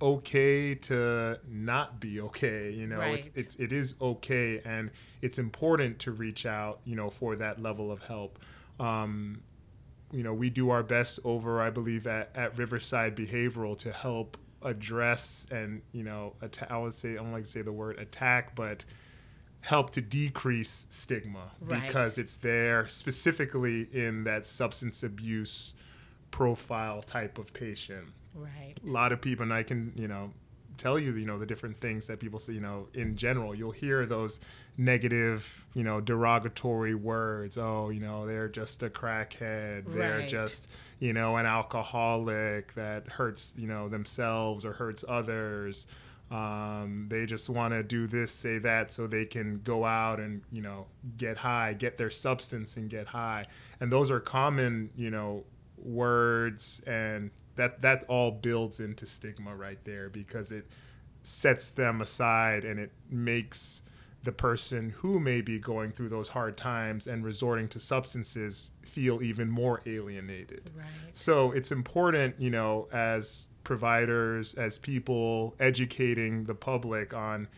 okay 0.02 0.74
to 0.74 1.38
not 1.48 2.00
be 2.00 2.20
okay 2.20 2.72
you 2.72 2.88
know 2.88 3.00
it's, 3.00 3.30
it's 3.36 3.54
it 3.56 3.70
is 3.72 3.94
okay 4.02 4.60
and 4.64 4.90
it's 5.22 5.38
important 5.38 6.00
to 6.00 6.10
reach 6.10 6.44
out 6.44 6.80
you 6.84 6.96
know 6.96 7.08
for 7.08 7.36
that 7.36 7.62
level 7.62 7.92
of 7.92 8.02
help 8.02 8.40
um 8.80 9.40
you 10.10 10.24
know 10.24 10.34
we 10.34 10.50
do 10.50 10.70
our 10.70 10.82
best 10.82 11.20
over 11.24 11.62
i 11.62 11.70
believe 11.70 12.04
at, 12.08 12.30
at 12.34 12.58
riverside 12.58 13.14
behavioral 13.14 13.78
to 13.78 13.92
help 13.92 14.36
address 14.64 15.46
and 15.50 15.82
you 15.92 16.02
know 16.02 16.34
atta- 16.42 16.72
i 16.72 16.76
would 16.78 16.94
say 16.94 17.12
i 17.12 17.14
don't 17.16 17.32
like 17.32 17.42
to 17.44 17.48
say 17.48 17.62
the 17.62 17.72
word 17.72 17.98
attack 17.98 18.54
but 18.54 18.84
help 19.60 19.90
to 19.90 20.00
decrease 20.00 20.86
stigma 20.90 21.52
Right. 21.60 21.82
because 21.82 22.18
it's 22.18 22.36
there 22.38 22.88
specifically 22.88 23.88
in 23.92 24.24
that 24.24 24.44
substance 24.46 25.02
abuse 25.02 25.74
profile 26.30 27.02
type 27.02 27.38
of 27.38 27.52
patient 27.52 28.08
Right. 28.34 28.74
a 28.86 28.90
lot 28.90 29.12
of 29.12 29.20
people 29.20 29.42
and 29.44 29.52
i 29.52 29.62
can 29.62 29.92
you 29.94 30.08
know 30.08 30.32
tell 30.76 30.98
you 30.98 31.14
you 31.14 31.26
know 31.26 31.38
the 31.38 31.46
different 31.46 31.78
things 31.78 32.06
that 32.06 32.20
people 32.20 32.38
say 32.38 32.52
you 32.52 32.60
know 32.60 32.88
in 32.94 33.16
general 33.16 33.54
you'll 33.54 33.70
hear 33.70 34.06
those 34.06 34.40
negative 34.76 35.66
you 35.74 35.82
know 35.82 36.00
derogatory 36.00 36.94
words. 36.94 37.58
Oh 37.58 37.90
you 37.90 38.00
know 38.00 38.26
they're 38.26 38.48
just 38.48 38.82
a 38.82 38.90
crackhead. 38.90 39.92
They're 39.92 40.26
just 40.26 40.68
you 40.98 41.12
know 41.12 41.36
an 41.36 41.46
alcoholic 41.46 42.74
that 42.74 43.08
hurts 43.08 43.54
you 43.56 43.68
know 43.68 43.88
themselves 43.88 44.64
or 44.64 44.72
hurts 44.72 45.04
others. 45.08 45.86
Um, 46.30 47.08
they 47.10 47.26
just 47.26 47.50
want 47.50 47.74
to 47.74 47.82
do 47.82 48.06
this 48.06 48.32
say 48.32 48.58
that 48.60 48.90
so 48.90 49.06
they 49.06 49.26
can 49.26 49.60
go 49.64 49.84
out 49.84 50.18
and 50.18 50.40
you 50.50 50.62
know 50.62 50.86
get 51.18 51.36
high 51.36 51.74
get 51.74 51.98
their 51.98 52.10
substance 52.10 52.76
and 52.76 52.88
get 52.88 53.06
high. 53.06 53.44
And 53.80 53.92
those 53.92 54.10
are 54.10 54.20
common 54.20 54.90
you 54.96 55.10
know 55.10 55.44
words 55.76 56.80
and 56.86 57.30
that 57.56 57.82
that 57.82 58.04
all 58.08 58.30
builds 58.30 58.80
into 58.80 59.06
stigma 59.06 59.54
right 59.54 59.78
there 59.84 60.08
because 60.08 60.52
it 60.52 60.66
sets 61.22 61.70
them 61.70 62.00
aside 62.00 62.64
and 62.64 62.80
it 62.80 62.92
makes 63.10 63.82
the 64.24 64.32
person 64.32 64.90
who 64.98 65.18
may 65.18 65.40
be 65.40 65.58
going 65.58 65.90
through 65.90 66.08
those 66.08 66.28
hard 66.28 66.56
times 66.56 67.06
and 67.06 67.24
resorting 67.24 67.66
to 67.68 67.80
substances 67.80 68.70
feel 68.82 69.20
even 69.20 69.50
more 69.50 69.82
alienated. 69.84 70.70
Right. 70.76 70.86
So 71.12 71.50
it's 71.50 71.72
important, 71.72 72.36
you 72.38 72.50
know, 72.50 72.88
as 72.92 73.48
providers, 73.64 74.54
as 74.54 74.78
people 74.78 75.54
educating 75.58 76.44
the 76.44 76.54
public 76.54 77.12
on 77.12 77.48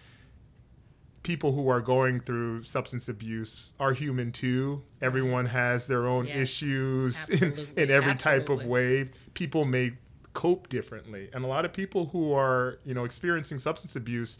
people 1.24 1.52
who 1.52 1.68
are 1.68 1.80
going 1.80 2.20
through 2.20 2.62
substance 2.62 3.08
abuse 3.08 3.72
are 3.80 3.92
human 3.92 4.30
too. 4.30 4.82
Everyone 5.02 5.46
has 5.46 5.88
their 5.88 6.06
own 6.06 6.26
Yes. 6.26 6.36
issues 6.36 7.28
in, 7.28 7.48
Absolutely. 7.48 7.82
in 7.82 7.90
every 7.90 8.14
type 8.14 8.48
of 8.48 8.64
way. 8.64 9.10
People 9.34 9.64
may 9.64 9.94
cope 10.34 10.68
differently. 10.68 11.30
And 11.32 11.44
a 11.44 11.48
lot 11.48 11.64
of 11.64 11.72
people 11.72 12.06
who 12.06 12.32
are, 12.32 12.78
you 12.84 12.94
know, 12.94 13.04
experiencing 13.04 13.58
substance 13.58 13.96
abuse, 13.96 14.38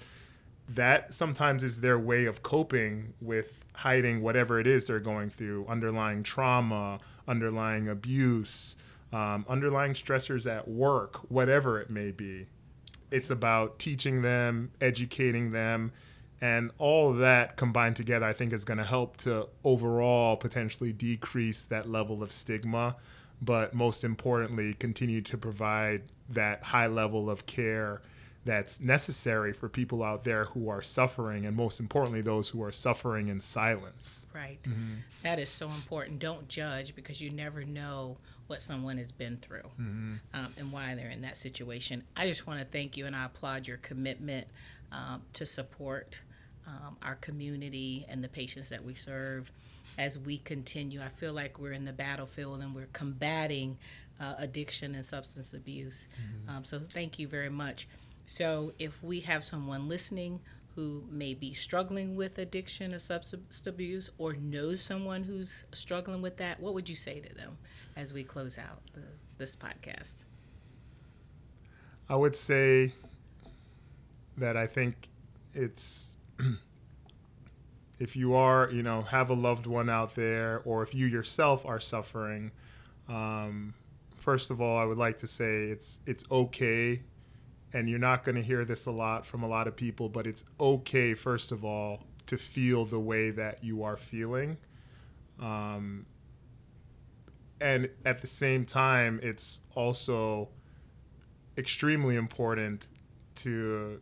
that 0.68 1.12
sometimes 1.12 1.62
is 1.64 1.80
their 1.80 1.98
way 1.98 2.26
of 2.26 2.42
coping 2.42 3.14
with 3.20 3.64
hiding 3.74 4.22
whatever 4.22 4.60
it 4.60 4.66
is 4.66 4.86
they're 4.86 5.00
going 5.00 5.30
through, 5.30 5.66
underlying 5.68 6.22
trauma, 6.22 6.98
underlying 7.26 7.88
abuse, 7.88 8.76
um, 9.12 9.44
underlying 9.48 9.92
stressors 9.94 10.50
at 10.50 10.68
work, 10.68 11.18
whatever 11.30 11.80
it 11.80 11.90
may 11.90 12.10
be. 12.10 12.46
It's 13.10 13.30
about 13.30 13.78
teaching 13.78 14.22
them, 14.22 14.70
educating 14.80 15.52
them, 15.52 15.92
and 16.40 16.70
all 16.78 17.12
that 17.14 17.56
combined 17.56 17.96
together, 17.96 18.26
I 18.26 18.32
think, 18.32 18.52
is 18.52 18.64
going 18.64 18.78
to 18.78 18.84
help 18.84 19.16
to 19.18 19.48
overall 19.62 20.36
potentially 20.36 20.92
decrease 20.92 21.64
that 21.66 21.88
level 21.88 22.22
of 22.22 22.32
stigma, 22.32 22.96
but 23.40 23.74
most 23.74 24.04
importantly, 24.04 24.74
continue 24.74 25.22
to 25.22 25.38
provide 25.38 26.02
that 26.28 26.62
high 26.62 26.86
level 26.86 27.30
of 27.30 27.46
care 27.46 28.02
that's 28.44 28.78
necessary 28.78 29.52
for 29.54 29.68
people 29.70 30.02
out 30.02 30.24
there 30.24 30.44
who 30.46 30.68
are 30.68 30.82
suffering, 30.82 31.46
and 31.46 31.56
most 31.56 31.80
importantly, 31.80 32.20
those 32.20 32.50
who 32.50 32.62
are 32.62 32.72
suffering 32.72 33.28
in 33.28 33.40
silence. 33.40 34.26
Right. 34.34 34.58
That 35.22 35.38
is 35.38 35.48
so 35.48 35.70
important. 35.70 36.18
Don't 36.18 36.46
judge 36.48 36.94
because 36.94 37.20
you 37.22 37.30
never 37.30 37.64
know 37.64 38.18
what 38.46 38.60
someone 38.60 38.98
has 38.98 39.12
been 39.12 39.38
through 39.38 39.70
um, 39.78 40.20
and 40.58 40.70
why 40.70 40.94
they're 40.94 41.08
in 41.08 41.22
that 41.22 41.36
situation. 41.36 42.04
I 42.14 42.26
just 42.26 42.46
want 42.46 42.60
to 42.60 42.66
thank 42.66 42.96
you 42.98 43.06
and 43.06 43.16
I 43.16 43.24
applaud 43.24 43.66
your 43.66 43.78
commitment 43.78 44.46
um, 44.94 45.22
to 45.32 45.44
support 45.44 46.20
um, 46.66 46.96
our 47.02 47.16
community 47.16 48.06
and 48.08 48.22
the 48.22 48.28
patients 48.28 48.68
that 48.68 48.84
we 48.84 48.94
serve 48.94 49.50
as 49.98 50.18
we 50.18 50.38
continue. 50.38 51.00
I 51.02 51.08
feel 51.08 51.32
like 51.32 51.58
we're 51.58 51.72
in 51.72 51.84
the 51.84 51.92
battlefield 51.92 52.60
and 52.60 52.74
we're 52.74 52.88
combating 52.92 53.76
uh, 54.20 54.34
addiction 54.38 54.94
and 54.94 55.04
substance 55.04 55.52
abuse. 55.52 56.08
Um, 56.48 56.64
so 56.64 56.78
thank 56.78 57.18
you 57.18 57.28
very 57.28 57.50
much. 57.50 57.88
So 58.26 58.72
if 58.78 59.02
we 59.02 59.20
have 59.20 59.44
someone 59.44 59.88
listening 59.88 60.40
who 60.74 61.04
may 61.10 61.34
be 61.34 61.54
struggling 61.54 62.16
with 62.16 62.38
addiction 62.38 62.94
or 62.94 62.98
substance 62.98 63.62
abuse 63.66 64.10
or 64.18 64.34
knows 64.34 64.82
someone 64.82 65.24
who's 65.24 65.64
struggling 65.72 66.22
with 66.22 66.36
that, 66.38 66.58
what 66.60 66.74
would 66.74 66.88
you 66.88 66.96
say 66.96 67.20
to 67.20 67.34
them 67.34 67.58
as 67.96 68.12
we 68.12 68.24
close 68.24 68.58
out 68.58 68.80
the, 68.92 69.02
this 69.38 69.54
podcast? 69.54 70.24
I 72.08 72.16
would 72.16 72.36
say 72.36 72.92
that 74.36 74.56
I 74.56 74.66
think 74.66 75.08
it's 75.52 76.16
if 77.98 78.16
you 78.16 78.34
are, 78.34 78.70
you 78.70 78.82
know, 78.82 79.02
have 79.02 79.30
a 79.30 79.34
loved 79.34 79.66
one 79.66 79.88
out 79.88 80.14
there, 80.14 80.60
or 80.64 80.82
if 80.82 80.94
you 80.94 81.06
yourself 81.06 81.64
are 81.66 81.80
suffering. 81.80 82.52
Um, 83.08 83.74
first 84.16 84.50
of 84.50 84.60
all, 84.60 84.78
I 84.78 84.84
would 84.84 84.98
like 84.98 85.18
to 85.18 85.26
say 85.26 85.64
it's 85.64 86.00
it's 86.06 86.24
okay, 86.30 87.02
and 87.72 87.88
you're 87.88 87.98
not 87.98 88.24
going 88.24 88.36
to 88.36 88.42
hear 88.42 88.64
this 88.64 88.86
a 88.86 88.90
lot 88.90 89.26
from 89.26 89.42
a 89.42 89.48
lot 89.48 89.68
of 89.68 89.76
people, 89.76 90.08
but 90.08 90.26
it's 90.26 90.44
okay. 90.60 91.14
First 91.14 91.52
of 91.52 91.64
all, 91.64 92.04
to 92.26 92.38
feel 92.38 92.84
the 92.84 93.00
way 93.00 93.30
that 93.30 93.62
you 93.62 93.82
are 93.82 93.96
feeling. 93.96 94.56
Um, 95.40 96.06
and 97.60 97.90
at 98.04 98.20
the 98.20 98.26
same 98.26 98.64
time, 98.64 99.20
it's 99.22 99.60
also 99.74 100.48
extremely 101.56 102.16
important 102.16 102.88
to 103.36 104.00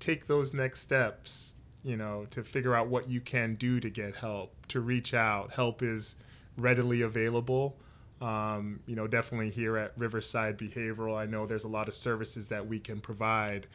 take 0.00 0.26
those 0.26 0.52
next 0.54 0.80
steps, 0.80 1.54
you 1.82 1.96
know, 1.96 2.26
to 2.30 2.42
figure 2.42 2.74
out 2.74 2.88
what 2.88 3.08
you 3.08 3.20
can 3.20 3.54
do 3.54 3.80
to 3.80 3.90
get 3.90 4.16
help, 4.16 4.54
to 4.68 4.80
reach 4.80 5.14
out. 5.14 5.52
Help 5.52 5.82
is 5.82 6.16
readily 6.56 7.02
available. 7.02 7.76
Um, 8.20 8.80
you 8.86 8.96
know, 8.96 9.06
definitely 9.06 9.50
here 9.50 9.76
at 9.76 9.92
Riverside 9.96 10.58
Behavioral, 10.58 11.16
I 11.16 11.26
know 11.26 11.46
there's 11.46 11.64
a 11.64 11.68
lot 11.68 11.86
of 11.88 11.94
services 11.94 12.48
that 12.48 12.66
we 12.66 12.80
can 12.80 13.00
provide 13.00 13.66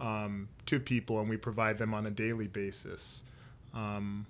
um, 0.00 0.48
to 0.66 0.78
people, 0.78 1.18
and 1.18 1.28
we 1.28 1.36
provide 1.36 1.78
them 1.78 1.92
on 1.94 2.06
a 2.06 2.10
daily 2.10 2.46
basis. 2.46 3.24
Um, 3.74 4.26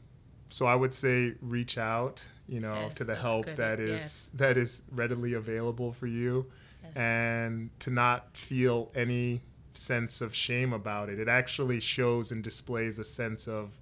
so 0.48 0.64
I 0.64 0.74
would 0.74 0.94
say 0.94 1.34
reach 1.42 1.76
out, 1.76 2.24
you 2.48 2.60
know, 2.60 2.72
Yes, 2.74 2.94
to 2.96 3.04
the 3.04 3.14
help 3.14 3.44
good. 3.44 3.58
that 3.58 3.78
is 3.78 3.90
Yes. 4.00 4.30
that 4.34 4.56
is 4.56 4.82
readily 4.90 5.34
available 5.34 5.92
for 5.92 6.06
you, 6.06 6.46
Yes. 6.82 6.92
and 6.96 7.68
to 7.80 7.90
not 7.90 8.34
feel 8.34 8.90
any 8.94 9.42
sense 9.78 10.20
of 10.20 10.34
shame 10.34 10.72
about 10.72 11.08
it. 11.08 11.18
It 11.18 11.28
actually 11.28 11.80
shows 11.80 12.30
and 12.32 12.42
displays 12.42 12.98
a 12.98 13.04
sense 13.04 13.46
of 13.48 13.78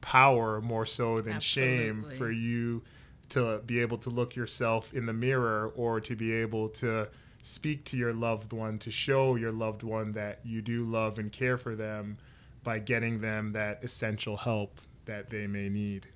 power 0.00 0.60
more 0.60 0.86
so 0.86 1.20
than 1.20 1.40
shame 1.40 2.04
for 2.16 2.30
you 2.30 2.82
to 3.30 3.58
be 3.66 3.80
able 3.80 3.98
to 3.98 4.10
look 4.10 4.36
yourself 4.36 4.92
in 4.94 5.06
the 5.06 5.12
mirror 5.12 5.70
or 5.74 6.00
to 6.00 6.16
be 6.16 6.32
able 6.32 6.68
to 6.68 7.08
speak 7.40 7.84
to 7.84 7.96
your 7.96 8.12
loved 8.12 8.52
one 8.52 8.78
to 8.78 8.90
show 8.90 9.36
your 9.36 9.52
loved 9.52 9.82
one 9.82 10.12
that 10.12 10.40
you 10.44 10.60
do 10.60 10.84
love 10.84 11.18
and 11.18 11.30
care 11.32 11.56
for 11.56 11.74
them 11.74 12.16
by 12.64 12.78
getting 12.78 13.20
them 13.20 13.52
that 13.52 13.82
essential 13.84 14.36
help 14.36 14.80
that 15.04 15.30
they 15.30 15.46
may 15.46 15.68
need. 15.68 16.06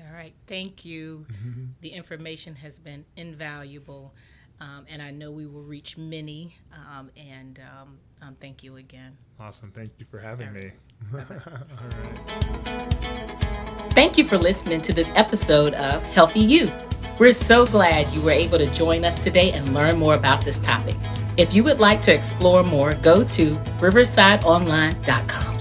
All 0.00 0.14
right. 0.14 0.34
Thank 0.46 0.84
you. 0.84 1.26
Mm-hmm. 1.30 1.64
The 1.80 1.90
information 1.90 2.56
has 2.56 2.78
been 2.78 3.04
invaluable. 3.16 4.14
Um, 4.62 4.86
and 4.88 5.02
I 5.02 5.10
know 5.10 5.32
we 5.32 5.46
will 5.46 5.64
reach 5.64 5.98
many. 5.98 6.54
Um, 6.72 7.10
and 7.16 7.60
um, 7.80 7.98
um, 8.22 8.36
thank 8.40 8.62
you 8.62 8.76
again. 8.76 9.16
Awesome. 9.40 9.72
Thank 9.72 9.92
you 9.98 10.06
for 10.08 10.20
having 10.20 10.48
All 10.48 10.54
me. 10.54 10.70
Thank 13.90 14.16
you 14.16 14.22
for 14.24 14.38
listening 14.38 14.80
to 14.82 14.92
this 14.92 15.10
episode 15.16 15.74
of 15.74 16.00
Healthy 16.04 16.38
You. 16.40 16.70
We're 17.18 17.32
so 17.32 17.66
glad 17.66 18.08
you 18.14 18.22
were 18.22 18.30
able 18.30 18.58
to 18.58 18.72
join 18.72 19.04
us 19.04 19.20
today 19.22 19.50
and 19.52 19.74
learn 19.74 19.98
more 19.98 20.14
about 20.14 20.44
this 20.44 20.58
topic. 20.58 20.96
If 21.36 21.52
you 21.52 21.64
would 21.64 21.80
like 21.80 22.00
to 22.02 22.14
explore 22.14 22.62
more, 22.62 22.92
go 22.92 23.24
to 23.24 23.56
riversideonline.com. 23.80 25.51